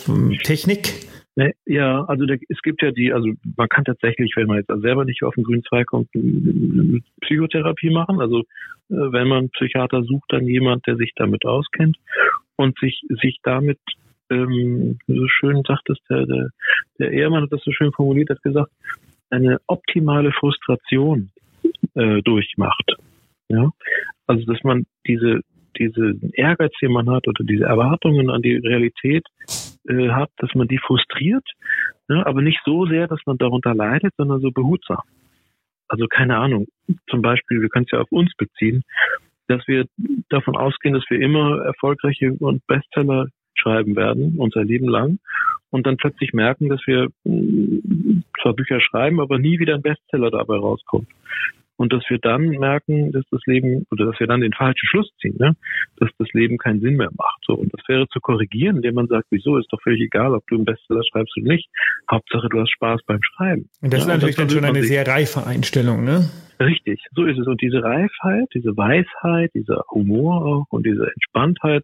Technik? 0.43 0.89
Ne, 1.37 1.53
ja, 1.67 2.05
also 2.05 2.25
der, 2.25 2.39
es 2.49 2.63
gibt 2.63 2.83
ja 2.83 2.93
die, 2.93 3.13
also 3.13 3.29
man 3.57 3.69
kann 3.69 3.85
tatsächlich, 3.85 4.33
wenn 4.37 4.47
man 4.47 4.59
jetzt 4.59 4.73
selber 4.83 5.05
nicht 5.05 5.23
auf 5.23 5.35
den 5.35 5.45
grünen 5.45 5.65
Zweig 5.65 5.87
kommt, 5.87 6.09
Psychotherapie 7.21 7.91
machen. 7.91 8.21
Also 8.21 8.41
äh, 8.41 8.45
wenn 8.89 9.29
man 9.29 9.51
Psychiater 9.51 10.03
sucht, 10.03 10.31
dann 10.31 10.47
jemand, 10.47 10.87
der 10.87 10.97
sich 10.97 11.13
damit 11.15 11.45
auskennt 11.45 11.99
und 12.57 12.79
sich 12.79 13.03
sich 13.23 13.39
damit 13.43 13.79
ähm, 14.33 14.99
so 15.07 15.29
schön 15.29 15.63
sagt 15.67 15.91
es 15.91 15.99
der, 16.09 16.27
der, 16.27 16.49
der 16.99 17.13
Ehemann 17.13 17.45
hat 17.45 17.53
das 17.53 17.63
so 17.65 17.73
schön 17.73 17.93
formuliert, 17.93 18.31
hat 18.31 18.43
gesagt, 18.43 18.71
eine 19.31 19.59
optimale 19.67 20.33
Frustration 20.33 21.31
äh, 21.95 22.23
durchmacht. 22.23 22.97
Ja, 23.49 23.71
also 24.27 24.45
dass 24.45 24.63
man 24.63 24.87
diese 25.07 25.41
diese 25.79 26.15
Ehrgeiz, 26.35 26.73
den 26.81 26.93
man 26.93 27.09
hat 27.11 27.27
oder 27.29 27.45
diese 27.45 27.65
Erwartungen 27.65 28.31
an 28.31 28.43
die 28.43 28.57
Realität 28.57 29.25
äh, 29.89 30.11
hat, 30.11 30.31
dass 30.37 30.55
man 30.55 30.69
die 30.69 30.79
frustriert, 30.79 31.45
ja, 32.09 32.27
aber 32.27 32.43
nicht 32.43 32.61
so 32.65 32.87
sehr, 32.87 33.09
dass 33.09 33.21
man 33.27 33.39
darunter 33.39 33.75
leidet, 33.75 34.13
sondern 34.17 34.41
so 34.41 34.51
behutsam. 34.51 35.01
Also 35.89 36.07
keine 36.09 36.39
Ahnung. 36.39 36.67
Zum 37.09 37.23
Beispiel, 37.23 37.61
wir 37.61 37.69
können 37.69 37.87
es 37.87 37.93
ja 37.93 38.01
auf 38.01 38.13
uns 38.13 38.33
beziehen, 38.37 38.83
dass 39.49 39.67
wir 39.67 39.87
davon 40.29 40.57
ausgehen, 40.57 40.95
dass 40.95 41.05
wir 41.11 41.21
immer 41.21 41.63
erfolgreiche 41.63 42.33
und 42.33 42.67
Bestseller 42.67 43.27
schreiben 43.63 43.97
werden, 43.97 44.35
unser 44.39 44.65
Leben 44.65 44.89
lang, 44.89 45.19
und 45.71 45.87
dann 45.87 45.97
plötzlich 45.97 46.33
merken, 46.33 46.69
dass 46.69 46.81
wir 46.87 47.09
mm, 47.25 48.25
zwar 48.43 48.55
Bücher 48.55 48.81
schreiben, 48.81 49.21
aber 49.21 49.39
nie 49.39 49.59
wieder 49.59 49.75
ein 49.75 49.83
Bestseller 49.83 50.31
dabei 50.31 50.57
rauskommt 50.57 51.09
und 51.83 51.93
dass 51.93 52.05
wir 52.09 52.19
dann 52.19 52.49
merken, 52.49 53.11
dass 53.13 53.25
das 53.31 53.41
Leben 53.47 53.87
oder 53.91 54.07
dass 54.07 54.21
wir 54.21 54.29
dann 54.29 54.41
den 54.41 54.53
falschen 54.53 54.87
Schluss 54.87 55.11
ziehen, 55.21 55.37
ne? 55.39 55.57
dass 55.97 56.11
das 56.19 56.29
Leben 56.33 56.57
keinen 56.57 56.81
Sinn 56.81 56.97
mehr 56.97 57.11
macht. 57.17 57.43
So 57.45 57.55
und 57.55 57.73
das 57.75 57.81
wäre 57.89 58.07
zu 58.09 58.21
korrigieren, 58.21 58.77
indem 58.77 58.95
man 58.95 59.09
sagt, 59.09 59.27
wieso 59.31 59.59
ist 59.59 59.73
doch 59.73 59.83
völlig 59.83 60.03
egal, 60.03 60.33
ob 60.35 60.47
du 60.47 60.57
einen 60.57 60.65
Bestseller 60.65 61.03
schreibst 61.11 61.37
oder 61.37 61.49
nicht. 61.49 61.69
Hauptsache 62.11 62.49
du 62.49 62.61
hast 62.61 62.71
Spaß 62.71 63.01
beim 63.07 63.21
Schreiben. 63.23 63.69
Und 63.81 63.93
das 63.93 64.07
ja, 64.07 64.07
ist 64.07 64.07
natürlich 64.07 64.37
das 64.37 64.47
dann 64.47 64.51
schon 64.51 64.65
eine 64.65 64.85
sehr 64.85 65.07
reife 65.07 65.45
Einstellung, 65.45 66.05
ne? 66.05 66.31
Richtig, 66.61 67.01
so 67.17 67.25
ist 67.25 67.39
es. 67.39 67.47
Und 67.49 67.61
diese 67.61 67.83
Reifheit, 67.83 68.47
diese 68.55 68.77
Weisheit, 68.77 69.51
dieser 69.53 69.83
Humor 69.91 70.45
auch 70.45 70.67
und 70.71 70.87
diese 70.87 71.11
Entspanntheit, 71.13 71.83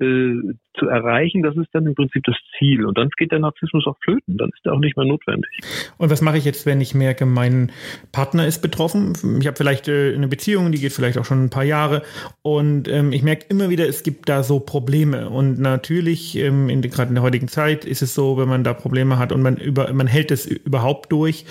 äh, 0.00 0.34
zu 0.74 0.86
erreichen, 0.88 1.42
das 1.42 1.56
ist 1.56 1.68
dann 1.72 1.86
im 1.86 1.94
Prinzip 1.94 2.24
das 2.24 2.36
Ziel. 2.58 2.86
Und 2.86 2.98
dann 2.98 3.08
geht 3.16 3.32
der 3.32 3.38
Narzissmus 3.38 3.86
auch 3.86 3.96
flöten, 4.02 4.36
dann 4.38 4.50
ist 4.50 4.64
er 4.64 4.72
auch 4.72 4.78
nicht 4.78 4.96
mehr 4.96 5.06
notwendig. 5.06 5.50
Und 5.98 6.10
was 6.10 6.22
mache 6.22 6.38
ich 6.38 6.44
jetzt, 6.44 6.66
wenn 6.66 6.80
ich 6.80 6.94
merke, 6.94 7.26
mein 7.26 7.70
Partner 8.12 8.46
ist 8.46 8.60
betroffen? 8.60 9.12
Ich 9.40 9.46
habe 9.46 9.56
vielleicht 9.56 9.88
äh, 9.88 10.14
eine 10.14 10.28
Beziehung, 10.28 10.72
die 10.72 10.78
geht 10.78 10.92
vielleicht 10.92 11.18
auch 11.18 11.24
schon 11.24 11.44
ein 11.44 11.50
paar 11.50 11.64
Jahre 11.64 12.02
und 12.42 12.88
ähm, 12.88 13.12
ich 13.12 13.22
merke 13.22 13.46
immer 13.48 13.70
wieder, 13.70 13.88
es 13.88 14.02
gibt 14.02 14.28
da 14.28 14.42
so 14.42 14.60
Probleme. 14.60 15.28
Und 15.28 15.58
natürlich, 15.58 16.36
ähm, 16.36 16.68
in, 16.68 16.82
gerade 16.82 17.08
in 17.08 17.14
der 17.14 17.22
heutigen 17.22 17.48
Zeit, 17.48 17.84
ist 17.84 18.02
es 18.02 18.14
so, 18.14 18.38
wenn 18.38 18.48
man 18.48 18.64
da 18.64 18.74
Probleme 18.74 19.18
hat 19.18 19.32
und 19.32 19.42
man 19.42 19.56
über, 19.56 19.92
man 19.92 20.06
hält 20.06 20.30
es 20.30 20.46
überhaupt 20.46 21.12
durch, 21.12 21.44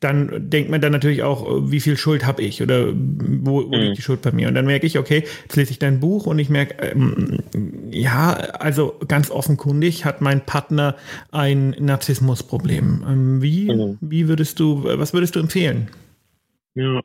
dann 0.00 0.50
denkt 0.50 0.70
man 0.70 0.80
dann 0.80 0.92
natürlich 0.92 1.22
auch, 1.22 1.70
wie 1.70 1.80
viel 1.80 1.96
Schuld 1.96 2.26
habe 2.26 2.42
ich 2.42 2.62
oder 2.62 2.88
wo, 2.92 3.64
wo 3.64 3.76
mhm. 3.76 3.82
liegt 3.82 3.98
die 3.98 4.02
Schuld 4.02 4.22
bei 4.22 4.32
mir? 4.32 4.48
Und 4.48 4.54
dann 4.54 4.66
merke 4.66 4.86
ich, 4.86 4.98
okay, 4.98 5.24
jetzt 5.42 5.56
lese 5.56 5.70
ich 5.70 5.78
dein 5.78 6.00
Buch 6.00 6.26
und 6.26 6.38
ich 6.38 6.50
merke, 6.50 6.74
ähm, 6.84 7.38
ja, 7.90 8.32
also 8.64 8.98
ganz 9.06 9.30
offenkundig 9.30 10.04
hat 10.04 10.22
mein 10.22 10.44
Partner 10.44 10.96
ein 11.30 11.76
Narzissmusproblem. 11.78 13.04
Ähm, 13.06 13.42
wie, 13.42 13.70
mhm. 13.70 13.98
wie 14.00 14.26
würdest 14.26 14.58
du, 14.58 14.84
was 14.84 15.12
würdest 15.12 15.36
du 15.36 15.40
empfehlen? 15.40 15.88
Ja, 16.74 17.00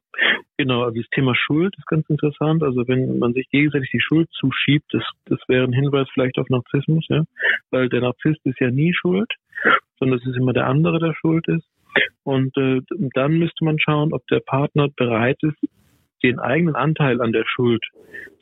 genau. 0.58 0.84
Also 0.84 1.02
das 1.02 1.10
Thema 1.10 1.36
Schuld 1.36 1.76
ist 1.78 1.86
ganz 1.86 2.10
interessant. 2.10 2.64
Also 2.64 2.88
wenn 2.88 3.20
man 3.20 3.34
sich 3.34 3.48
gegenseitig 3.50 3.90
die 3.92 4.00
Schuld 4.00 4.30
zuschiebt, 4.32 4.86
das, 4.94 5.04
das 5.26 5.40
wäre 5.48 5.66
ein 5.66 5.74
Hinweis 5.74 6.08
vielleicht 6.14 6.40
auf 6.40 6.50
Narzissmus, 6.50 7.06
ja. 7.10 7.24
Weil 7.72 7.90
der 7.90 8.02
Narzisst 8.02 8.40
ist 8.46 8.60
ja 8.60 8.72
nie 8.72 8.94
schuld, 8.94 9.30
sondern 10.00 10.18
es 10.18 10.26
ist 10.26 10.38
immer 10.38 10.54
der 10.54 10.68
andere, 10.68 11.00
der 11.00 11.14
schuld 11.14 11.46
ist. 11.50 11.68
Und 12.24 12.56
äh, 12.58 12.80
dann 13.14 13.34
müsste 13.34 13.66
man 13.66 13.80
schauen, 13.80 14.14
ob 14.14 14.26
der 14.28 14.40
Partner 14.40 14.88
bereit 14.96 15.38
ist, 15.42 15.58
den 16.24 16.40
eigenen 16.40 16.76
Anteil 16.76 17.22
an 17.22 17.34
der 17.34 17.44
Schuld 17.46 17.84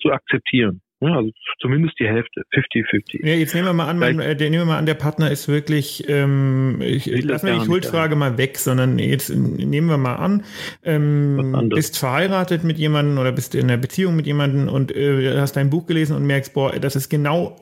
zu 0.01 0.12
akzeptieren. 0.12 0.82
Ja, 0.99 1.15
also 1.15 1.29
zumindest 1.60 1.99
die 1.99 2.07
Hälfte, 2.07 2.41
50-50. 2.53 3.25
Ja, 3.25 3.36
jetzt 3.36 3.53
nehmen 3.53 3.67
wir 3.67 3.73
mal 3.73 3.88
an, 3.88 3.99
man, 3.99 4.19
äh, 4.19 4.33
nehmen 4.36 4.53
wir 4.53 4.65
mal 4.65 4.79
an, 4.79 4.88
der 4.88 4.95
Partner 4.95 5.29
ist 5.29 5.47
wirklich, 5.47 6.10
ähm, 6.10 6.81
ich, 6.81 7.05
lasse 7.23 7.45
mal 7.45 7.60
die 7.60 7.65
Schuldfrage 7.65 8.15
mal 8.15 8.39
weg, 8.39 8.57
sondern 8.57 8.97
jetzt 8.97 9.29
nehmen 9.29 9.89
wir 9.89 9.97
mal 9.97 10.15
an, 10.15 10.43
ähm, 10.83 11.69
bist 11.69 11.99
verheiratet 11.99 12.63
mit 12.63 12.79
jemandem 12.79 13.19
oder 13.19 13.31
bist 13.31 13.53
in 13.53 13.65
einer 13.65 13.77
Beziehung 13.77 14.15
mit 14.15 14.25
jemandem 14.25 14.69
und 14.69 14.95
äh, 14.95 15.39
hast 15.39 15.55
dein 15.55 15.69
Buch 15.69 15.86
gelesen 15.86 16.15
und 16.15 16.25
merkst, 16.25 16.55
boah, 16.55 16.71
das 16.71 16.95
ist 16.95 17.10
genau 17.10 17.55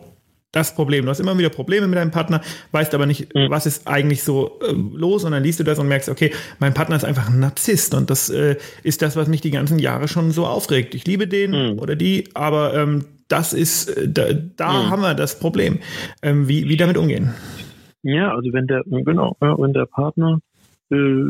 das 0.53 0.73
Problem. 0.73 1.03
Du 1.03 1.11
hast 1.11 1.19
immer 1.19 1.37
wieder 1.37 1.49
Probleme 1.49 1.87
mit 1.87 1.97
deinem 1.97 2.11
Partner, 2.11 2.41
weißt 2.71 2.95
aber 2.95 3.05
nicht, 3.05 3.35
mhm. 3.35 3.49
was 3.49 3.65
ist 3.65 3.85
eigentlich 3.85 4.23
so 4.23 4.59
äh, 4.61 4.71
los 4.71 5.25
und 5.25 5.33
dann 5.33 5.43
liest 5.43 5.59
du 5.59 5.65
das 5.65 5.77
und 5.77 5.89
merkst, 5.89 6.07
okay, 6.07 6.31
mein 6.59 6.73
Partner 6.73 6.95
ist 6.95 7.03
einfach 7.03 7.29
ein 7.29 7.39
Narzisst 7.41 7.93
und 7.93 8.09
das 8.09 8.29
äh, 8.29 8.55
ist 8.81 9.01
das, 9.01 9.17
was 9.17 9.27
mich 9.27 9.41
die 9.41 9.51
ganzen 9.51 9.77
Jahre 9.77 10.07
schon 10.07 10.31
so 10.31 10.45
aufregt. 10.45 10.95
Ich 10.95 11.05
liebe 11.05 11.27
den 11.27 11.51
mhm. 11.51 11.79
oder 11.79 11.97
die, 11.97 12.29
aber 12.33 12.73
ähm, 12.73 13.03
das 13.27 13.53
ist, 13.53 13.89
äh, 13.89 14.07
da, 14.07 14.33
da 14.33 14.71
mhm. 14.71 14.89
haben 14.91 15.01
wir 15.01 15.13
das 15.13 15.39
Problem. 15.39 15.79
Ähm, 16.21 16.47
wie, 16.47 16.69
wie 16.69 16.77
damit 16.77 16.97
umgehen? 16.97 17.33
Ja, 18.03 18.35
also 18.35 18.53
wenn 18.53 18.67
der, 18.67 18.83
genau, 18.85 19.35
wenn 19.39 19.73
der 19.73 19.88
Partner 19.88 20.39
äh, 20.91 21.23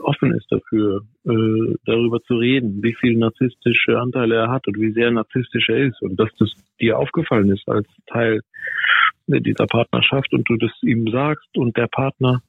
offen 0.00 0.32
ist 0.32 0.46
dafür, 0.50 1.02
äh, 1.24 1.74
darüber 1.84 2.20
zu 2.22 2.36
reden, 2.36 2.82
wie 2.82 2.94
viel 2.94 3.16
narzisstische 3.16 3.98
Anteile 3.98 4.36
er 4.36 4.50
hat 4.50 4.66
und 4.66 4.80
wie 4.80 4.92
sehr 4.92 5.10
narzisstisch 5.10 5.68
er 5.68 5.88
ist 5.88 6.00
und 6.02 6.18
dass 6.18 6.30
das 6.38 6.50
dir 6.80 6.98
aufgefallen 6.98 7.50
ist 7.50 7.68
als 7.68 7.86
Teil 8.06 8.40
dieser 9.26 9.66
Partnerschaft 9.66 10.32
und 10.32 10.48
du 10.48 10.56
das 10.56 10.72
ihm 10.82 11.08
sagst 11.10 11.56
und 11.56 11.76
der 11.76 11.86
Partner 11.86 12.42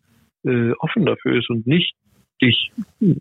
äh, 0.43 0.71
offen 0.79 1.05
dafür 1.05 1.37
ist 1.37 1.49
und 1.49 1.67
nicht 1.67 1.93
dich, 2.43 2.71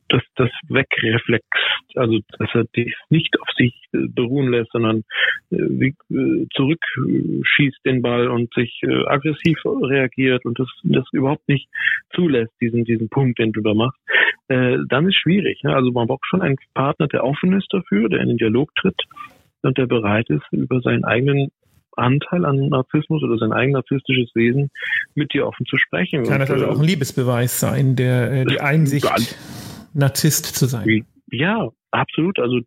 dass 0.08 0.22
das 0.36 0.50
wegreflext, 0.68 1.48
also 1.94 2.18
dass 2.38 2.48
er 2.54 2.64
dich 2.76 2.94
nicht 3.08 3.40
auf 3.40 3.48
sich 3.56 3.72
äh, 3.92 4.08
beruhen 4.08 4.50
lässt, 4.50 4.72
sondern 4.72 5.04
äh, 5.50 5.56
äh, 5.56 6.46
zurückschießt 6.54 7.78
den 7.84 8.02
Ball 8.02 8.28
und 8.28 8.52
sich 8.54 8.80
äh, 8.82 9.06
aggressiv 9.06 9.58
reagiert 9.64 10.44
und 10.44 10.58
das, 10.58 10.68
das 10.82 11.04
überhaupt 11.12 11.48
nicht 11.48 11.68
zulässt, 12.14 12.52
diesen, 12.60 12.84
diesen 12.84 13.08
Punkt, 13.08 13.38
den 13.38 13.52
du 13.52 13.60
da 13.60 13.74
machst, 13.74 14.00
äh, 14.48 14.78
dann 14.88 15.08
ist 15.08 15.16
schwierig. 15.16 15.62
Ne? 15.62 15.74
Also 15.74 15.92
man 15.92 16.08
braucht 16.08 16.26
schon 16.26 16.42
einen 16.42 16.56
Partner, 16.74 17.06
der 17.06 17.24
offen 17.24 17.52
ist 17.52 17.68
dafür, 17.70 18.08
der 18.08 18.20
in 18.20 18.28
den 18.28 18.38
Dialog 18.38 18.74
tritt 18.74 19.00
und 19.62 19.78
der 19.78 19.86
bereit 19.86 20.28
ist, 20.28 20.44
über 20.50 20.80
seinen 20.80 21.04
eigenen 21.04 21.50
Anteil 21.96 22.44
an 22.44 22.68
Narzissmus 22.68 23.22
oder 23.22 23.38
sein 23.38 23.52
eigen 23.52 23.72
narzisstisches 23.72 24.34
Wesen 24.34 24.70
mit 25.14 25.32
dir 25.32 25.46
offen 25.46 25.66
zu 25.66 25.76
sprechen. 25.76 26.24
Kann 26.24 26.40
das 26.40 26.50
also 26.50 26.68
auch 26.68 26.78
ein 26.78 26.84
Liebesbeweis 26.84 27.60
sein, 27.60 27.96
der 27.96 28.32
äh, 28.32 28.44
die 28.44 28.60
Einsicht, 28.60 29.06
Narzisst 29.94 30.46
zu 30.46 30.66
sein? 30.66 31.04
Ja, 31.30 31.68
absolut. 31.90 32.38
Also 32.38 32.58
äh, 32.58 32.62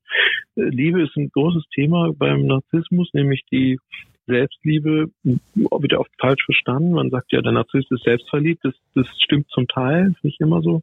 Liebe 0.56 1.02
ist 1.02 1.16
ein 1.18 1.30
großes 1.30 1.64
Thema 1.74 2.14
beim 2.14 2.46
Narzissmus, 2.46 3.10
nämlich 3.14 3.44
die 3.52 3.80
Selbstliebe 4.28 5.12
wieder 5.24 6.00
oft 6.00 6.12
falsch 6.20 6.46
verstanden. 6.46 6.92
Man 6.92 7.10
sagt 7.10 7.32
ja, 7.32 7.42
der 7.42 7.52
Narzisst 7.52 7.92
ist 7.92 8.04
selbstverliebt. 8.04 8.64
Das, 8.64 8.74
das 8.96 9.08
stimmt 9.20 9.50
zum 9.50 9.68
Teil, 9.68 10.12
ist 10.12 10.24
nicht 10.24 10.42
immer 10.42 10.62
so. 10.62 10.82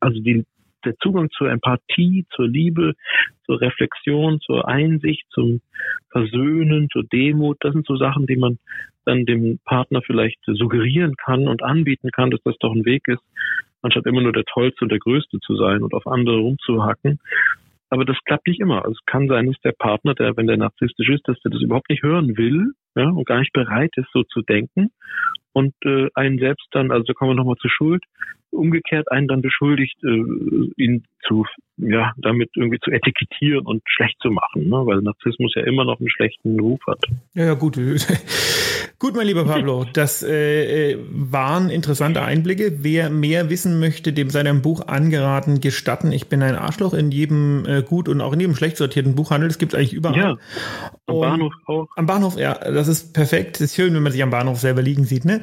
Also 0.00 0.20
die 0.20 0.44
der 0.84 0.96
Zugang 0.98 1.30
zur 1.30 1.50
Empathie, 1.50 2.26
zur 2.34 2.48
Liebe, 2.48 2.94
zur 3.44 3.60
Reflexion, 3.60 4.40
zur 4.40 4.68
Einsicht, 4.68 5.24
zum 5.30 5.60
Versöhnen, 6.10 6.88
zur 6.90 7.04
Demut, 7.04 7.58
das 7.60 7.72
sind 7.72 7.86
so 7.86 7.96
Sachen, 7.96 8.26
die 8.26 8.36
man 8.36 8.58
dann 9.04 9.24
dem 9.24 9.58
Partner 9.64 10.02
vielleicht 10.02 10.38
suggerieren 10.46 11.14
kann 11.16 11.48
und 11.48 11.62
anbieten 11.62 12.10
kann, 12.10 12.30
dass 12.30 12.42
das 12.44 12.56
doch 12.58 12.72
ein 12.72 12.84
Weg 12.84 13.08
ist, 13.08 13.22
anstatt 13.82 14.06
immer 14.06 14.20
nur 14.20 14.32
der 14.32 14.44
Tollste 14.44 14.84
und 14.84 14.90
der 14.90 14.98
Größte 14.98 15.38
zu 15.40 15.56
sein 15.56 15.82
und 15.82 15.94
auf 15.94 16.06
andere 16.06 16.38
rumzuhacken. 16.38 17.18
Aber 17.88 18.04
das 18.04 18.16
klappt 18.24 18.46
nicht 18.46 18.60
immer. 18.60 18.84
Also 18.84 18.92
es 18.92 19.04
kann 19.06 19.26
sein, 19.26 19.46
dass 19.46 19.60
der 19.62 19.72
Partner, 19.72 20.14
der, 20.14 20.36
wenn 20.36 20.46
der 20.46 20.56
narzisstisch 20.56 21.08
ist, 21.08 21.26
dass 21.26 21.40
der 21.40 21.50
das 21.50 21.62
überhaupt 21.62 21.90
nicht 21.90 22.02
hören 22.04 22.36
will 22.36 22.72
ja, 22.94 23.08
und 23.08 23.26
gar 23.26 23.40
nicht 23.40 23.52
bereit 23.52 23.90
ist, 23.96 24.08
so 24.12 24.22
zu 24.22 24.42
denken 24.42 24.90
und 25.52 25.74
äh, 25.84 26.08
einen 26.14 26.38
selbst 26.38 26.66
dann, 26.70 26.90
also 26.90 27.02
da 27.04 27.12
kommen 27.12 27.32
wir 27.32 27.34
nochmal 27.34 27.56
zur 27.56 27.70
Schuld, 27.70 28.04
umgekehrt 28.50 29.10
einen 29.10 29.28
dann 29.28 29.42
beschuldigt, 29.42 29.96
äh, 30.04 30.82
ihn 30.82 31.04
zu, 31.26 31.44
ja, 31.76 32.12
damit 32.16 32.50
irgendwie 32.56 32.78
zu 32.80 32.90
etikettieren 32.90 33.66
und 33.66 33.82
schlecht 33.86 34.16
zu 34.20 34.30
machen, 34.30 34.68
ne? 34.68 34.86
weil 34.86 35.00
Narzissmus 35.02 35.52
ja 35.54 35.62
immer 35.62 35.84
noch 35.84 36.00
einen 36.00 36.10
schlechten 36.10 36.58
Ruf 36.58 36.80
hat. 36.86 36.98
Ja, 37.34 37.46
ja 37.46 37.54
gut. 37.54 37.76
gut, 38.98 39.14
mein 39.14 39.26
lieber 39.26 39.44
Pablo, 39.44 39.84
das 39.92 40.22
äh, 40.22 40.96
waren 41.10 41.70
interessante 41.70 42.22
Einblicke. 42.22 42.82
Wer 42.82 43.10
mehr 43.10 43.50
wissen 43.50 43.78
möchte, 43.80 44.12
dem 44.12 44.30
sei 44.30 44.42
dein 44.42 44.62
Buch 44.62 44.86
angeraten, 44.86 45.60
gestatten. 45.60 46.12
Ich 46.12 46.28
bin 46.28 46.42
ein 46.42 46.56
Arschloch 46.56 46.94
in 46.94 47.10
jedem 47.10 47.64
äh, 47.66 47.82
gut 47.82 48.08
und 48.08 48.20
auch 48.20 48.32
in 48.32 48.40
jedem 48.40 48.54
schlecht 48.54 48.76
sortierten 48.76 49.14
Buchhandel. 49.14 49.48
Das 49.48 49.58
gibt 49.58 49.72
es 49.72 49.78
eigentlich 49.78 49.94
überall. 49.94 50.16
Ja, 50.16 50.36
am 51.06 51.14
und 51.14 51.20
Bahnhof 51.20 51.52
auch. 51.66 51.88
Am 51.96 52.06
Bahnhof, 52.06 52.38
ja, 52.38 52.54
das 52.54 52.88
ist 52.88 53.12
perfekt. 53.12 53.56
Das 53.56 53.62
ist 53.62 53.76
schön, 53.76 53.94
wenn 53.94 54.02
man 54.02 54.12
sich 54.12 54.22
am 54.22 54.30
Bahnhof 54.30 54.58
selber 54.58 54.82
liegen 54.82 55.04
sieht, 55.04 55.24
ne? 55.24 55.42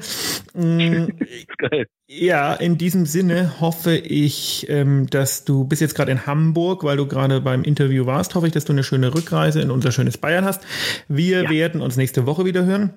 Mm, 0.54 1.08
geil. 1.58 1.88
Ja, 2.10 2.54
in 2.54 2.78
diesem 2.78 3.06
Sinne 3.06 3.60
hoffe 3.60 3.98
ich, 3.98 4.66
ähm, 4.70 5.08
dass 5.10 5.44
du 5.44 5.66
bist 5.66 5.82
jetzt 5.82 5.94
gerade 5.94 6.14
in 6.14 6.26
Hamburg, 6.26 6.86
weil 6.86 6.96
du 6.96 7.06
gerade 7.06 7.42
beim 7.42 7.64
Interview 7.64 8.06
warst. 8.06 8.34
Hoffe 8.34 8.48
ich, 8.48 8.54
dass 8.54 8.64
du 8.64 8.72
eine 8.72 8.86
schöne 8.86 9.14
Rückreise 9.14 9.60
in 9.60 9.72
unser 9.72 9.92
schönes 9.92 10.18
Bayern 10.18 10.46
hast. 10.46 10.62
Wir 11.10 11.44
ja. 11.44 11.50
werden 11.50 11.82
uns 11.82 11.98
nächste 11.98 12.26
Woche 12.26 12.46
wieder 12.46 12.64
hören. 12.64 12.94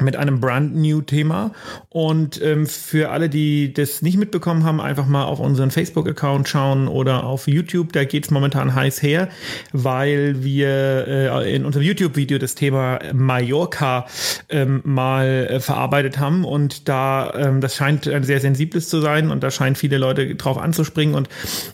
Mit 0.00 0.16
einem 0.16 0.40
brand 0.40 0.76
new 0.76 1.00
Thema. 1.00 1.52
Und 1.88 2.40
ähm, 2.42 2.66
für 2.66 3.10
alle, 3.10 3.28
die 3.28 3.72
das 3.72 4.02
nicht 4.02 4.16
mitbekommen 4.16 4.64
haben, 4.64 4.80
einfach 4.80 5.06
mal 5.06 5.24
auf 5.24 5.40
unseren 5.40 5.70
Facebook-Account 5.70 6.48
schauen 6.48 6.88
oder 6.88 7.24
auf 7.24 7.48
YouTube. 7.48 7.92
Da 7.92 8.04
geht's 8.04 8.30
momentan 8.30 8.74
heiß 8.74 9.02
her, 9.02 9.28
weil 9.72 10.42
wir 10.44 11.06
äh, 11.08 11.54
in 11.54 11.64
unserem 11.64 11.84
YouTube-Video 11.84 12.38
das 12.38 12.54
Thema 12.54 13.00
Mallorca 13.12 14.06
ähm, 14.48 14.80
mal 14.84 15.48
äh, 15.50 15.60
verarbeitet 15.60 16.18
haben. 16.18 16.44
Und 16.44 16.88
da, 16.88 17.32
ähm, 17.34 17.60
das 17.60 17.76
scheint 17.76 18.06
ein 18.08 18.24
sehr 18.24 18.40
sensibles 18.40 18.88
zu 18.88 19.00
sein 19.00 19.30
und 19.30 19.42
da 19.42 19.50
scheinen 19.50 19.76
viele 19.76 19.98
Leute 19.98 20.34
drauf 20.36 20.58
anzuspringen. 20.58 21.14
Und 21.14 21.28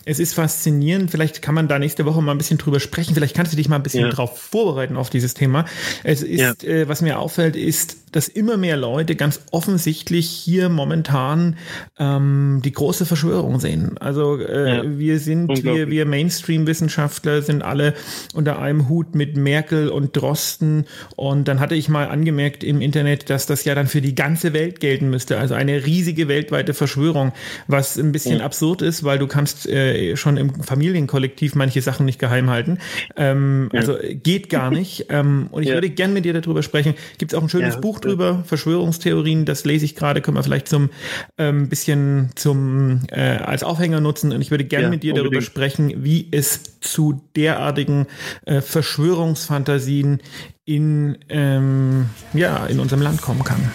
es 0.05 0.19
ist 0.19 0.33
faszinierend. 0.33 1.11
Vielleicht 1.11 1.41
kann 1.41 1.55
man 1.55 1.67
da 1.67 1.79
nächste 1.79 2.05
Woche 2.05 2.21
mal 2.21 2.31
ein 2.31 2.37
bisschen 2.37 2.57
drüber 2.57 2.79
sprechen. 2.79 3.13
Vielleicht 3.13 3.35
kannst 3.35 3.51
du 3.53 3.57
dich 3.57 3.69
mal 3.69 3.75
ein 3.75 3.83
bisschen 3.83 4.05
ja. 4.05 4.09
drauf 4.09 4.39
vorbereiten 4.39 4.97
auf 4.97 5.09
dieses 5.09 5.33
Thema. 5.33 5.65
Es 6.03 6.23
ist, 6.23 6.39
ja. 6.39 6.53
äh, 6.67 6.87
was 6.87 7.01
mir 7.01 7.19
auffällt, 7.19 7.55
ist, 7.55 7.97
dass 8.15 8.29
immer 8.29 8.55
mehr 8.55 8.77
Leute 8.77 9.15
ganz 9.15 9.41
offensichtlich 9.51 10.29
hier 10.29 10.69
momentan 10.69 11.57
ähm, 11.99 12.61
die 12.63 12.71
große 12.71 13.05
Verschwörung 13.05 13.59
sehen. 13.59 13.97
Also 13.99 14.39
äh, 14.39 14.77
ja, 14.77 14.97
wir 14.97 15.19
sind, 15.19 15.49
wir, 15.65 15.89
wir 15.89 16.05
Mainstream-Wissenschaftler 16.05 17.41
sind 17.41 17.61
alle 17.61 17.93
unter 18.33 18.59
einem 18.59 18.87
Hut 18.87 19.15
mit 19.15 19.35
Merkel 19.35 19.89
und 19.89 20.15
Drosten. 20.15 20.85
Und 21.17 21.49
dann 21.49 21.59
hatte 21.59 21.75
ich 21.75 21.89
mal 21.89 22.07
angemerkt 22.07 22.63
im 22.63 22.79
Internet, 22.79 23.29
dass 23.29 23.47
das 23.47 23.65
ja 23.65 23.75
dann 23.75 23.87
für 23.87 23.99
die 23.99 24.15
ganze 24.15 24.53
Welt 24.53 24.79
gelten 24.79 25.09
müsste. 25.09 25.37
Also 25.37 25.53
eine 25.53 25.85
riesige 25.85 26.29
weltweite 26.29 26.73
Verschwörung, 26.73 27.33
was 27.67 27.97
ein 27.97 28.13
bisschen 28.13 28.39
ja. 28.39 28.45
absurd 28.45 28.81
ist, 28.81 29.03
weil 29.03 29.19
du 29.19 29.27
kannst 29.27 29.67
äh, 29.67 30.15
schon 30.15 30.37
im 30.37 30.63
Familienkollektiv 30.63 31.55
manche 31.55 31.81
Sachen 31.81 32.05
nicht 32.05 32.19
geheim 32.19 32.49
halten. 32.49 32.77
Ähm, 33.17 33.69
ja. 33.73 33.81
Also 33.81 33.97
geht 34.23 34.49
gar 34.49 34.71
nicht. 34.71 35.07
ähm, 35.09 35.47
und 35.51 35.63
ich 35.63 35.69
würde 35.69 35.89
gern 35.89 36.13
mit 36.13 36.23
dir 36.23 36.31
darüber 36.31 36.63
sprechen. 36.63 36.93
Gibt 37.17 37.33
es 37.33 37.37
auch 37.37 37.43
ein 37.43 37.49
schönes 37.49 37.81
Buch 37.81 37.99
drüber, 38.05 38.43
Verschwörungstheorien, 38.45 39.45
das 39.45 39.65
lese 39.65 39.85
ich 39.85 39.95
gerade, 39.95 40.21
können 40.21 40.37
wir 40.37 40.43
vielleicht 40.43 40.67
zum 40.67 40.89
ähm, 41.37 41.69
bisschen 41.69 42.29
zum 42.35 43.01
äh, 43.11 43.37
als 43.37 43.63
Aufhänger 43.63 44.01
nutzen. 44.01 44.31
Und 44.31 44.41
ich 44.41 44.51
würde 44.51 44.65
gerne 44.65 44.85
ja, 44.85 44.89
mit 44.89 45.03
dir 45.03 45.13
unbedingt. 45.13 45.33
darüber 45.33 45.45
sprechen, 45.45 46.03
wie 46.03 46.27
es 46.31 46.79
zu 46.79 47.21
derartigen 47.35 48.07
äh, 48.45 48.61
Verschwörungsfantasien 48.61 50.21
in 50.65 51.17
ähm, 51.29 52.09
ja 52.33 52.65
in 52.65 52.79
unserem 52.79 53.01
Land 53.01 53.21
kommen 53.21 53.43
kann. 53.43 53.71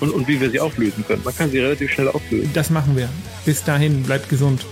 Und, 0.00 0.10
und 0.10 0.26
wie 0.28 0.40
wir 0.40 0.50
sie 0.50 0.60
auflösen 0.60 1.04
können. 1.06 1.22
Man 1.24 1.36
kann 1.36 1.50
sie 1.50 1.58
relativ 1.58 1.90
schnell 1.90 2.08
auflösen. 2.08 2.50
Das 2.54 2.70
machen 2.70 2.96
wir. 2.96 3.08
Bis 3.44 3.62
dahin, 3.62 4.02
bleibt 4.02 4.28
gesund. 4.30 4.64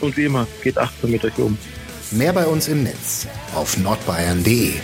Und 0.00 0.16
wie 0.16 0.24
immer, 0.24 0.46
geht 0.62 0.76
achtsam 0.76 1.12
mit 1.12 1.24
euch 1.24 1.38
um. 1.38 1.56
Mehr 2.10 2.32
bei 2.32 2.46
uns 2.46 2.68
im 2.68 2.82
Netz 2.82 3.26
auf 3.54 3.78
nordbayern.de. 3.78 4.74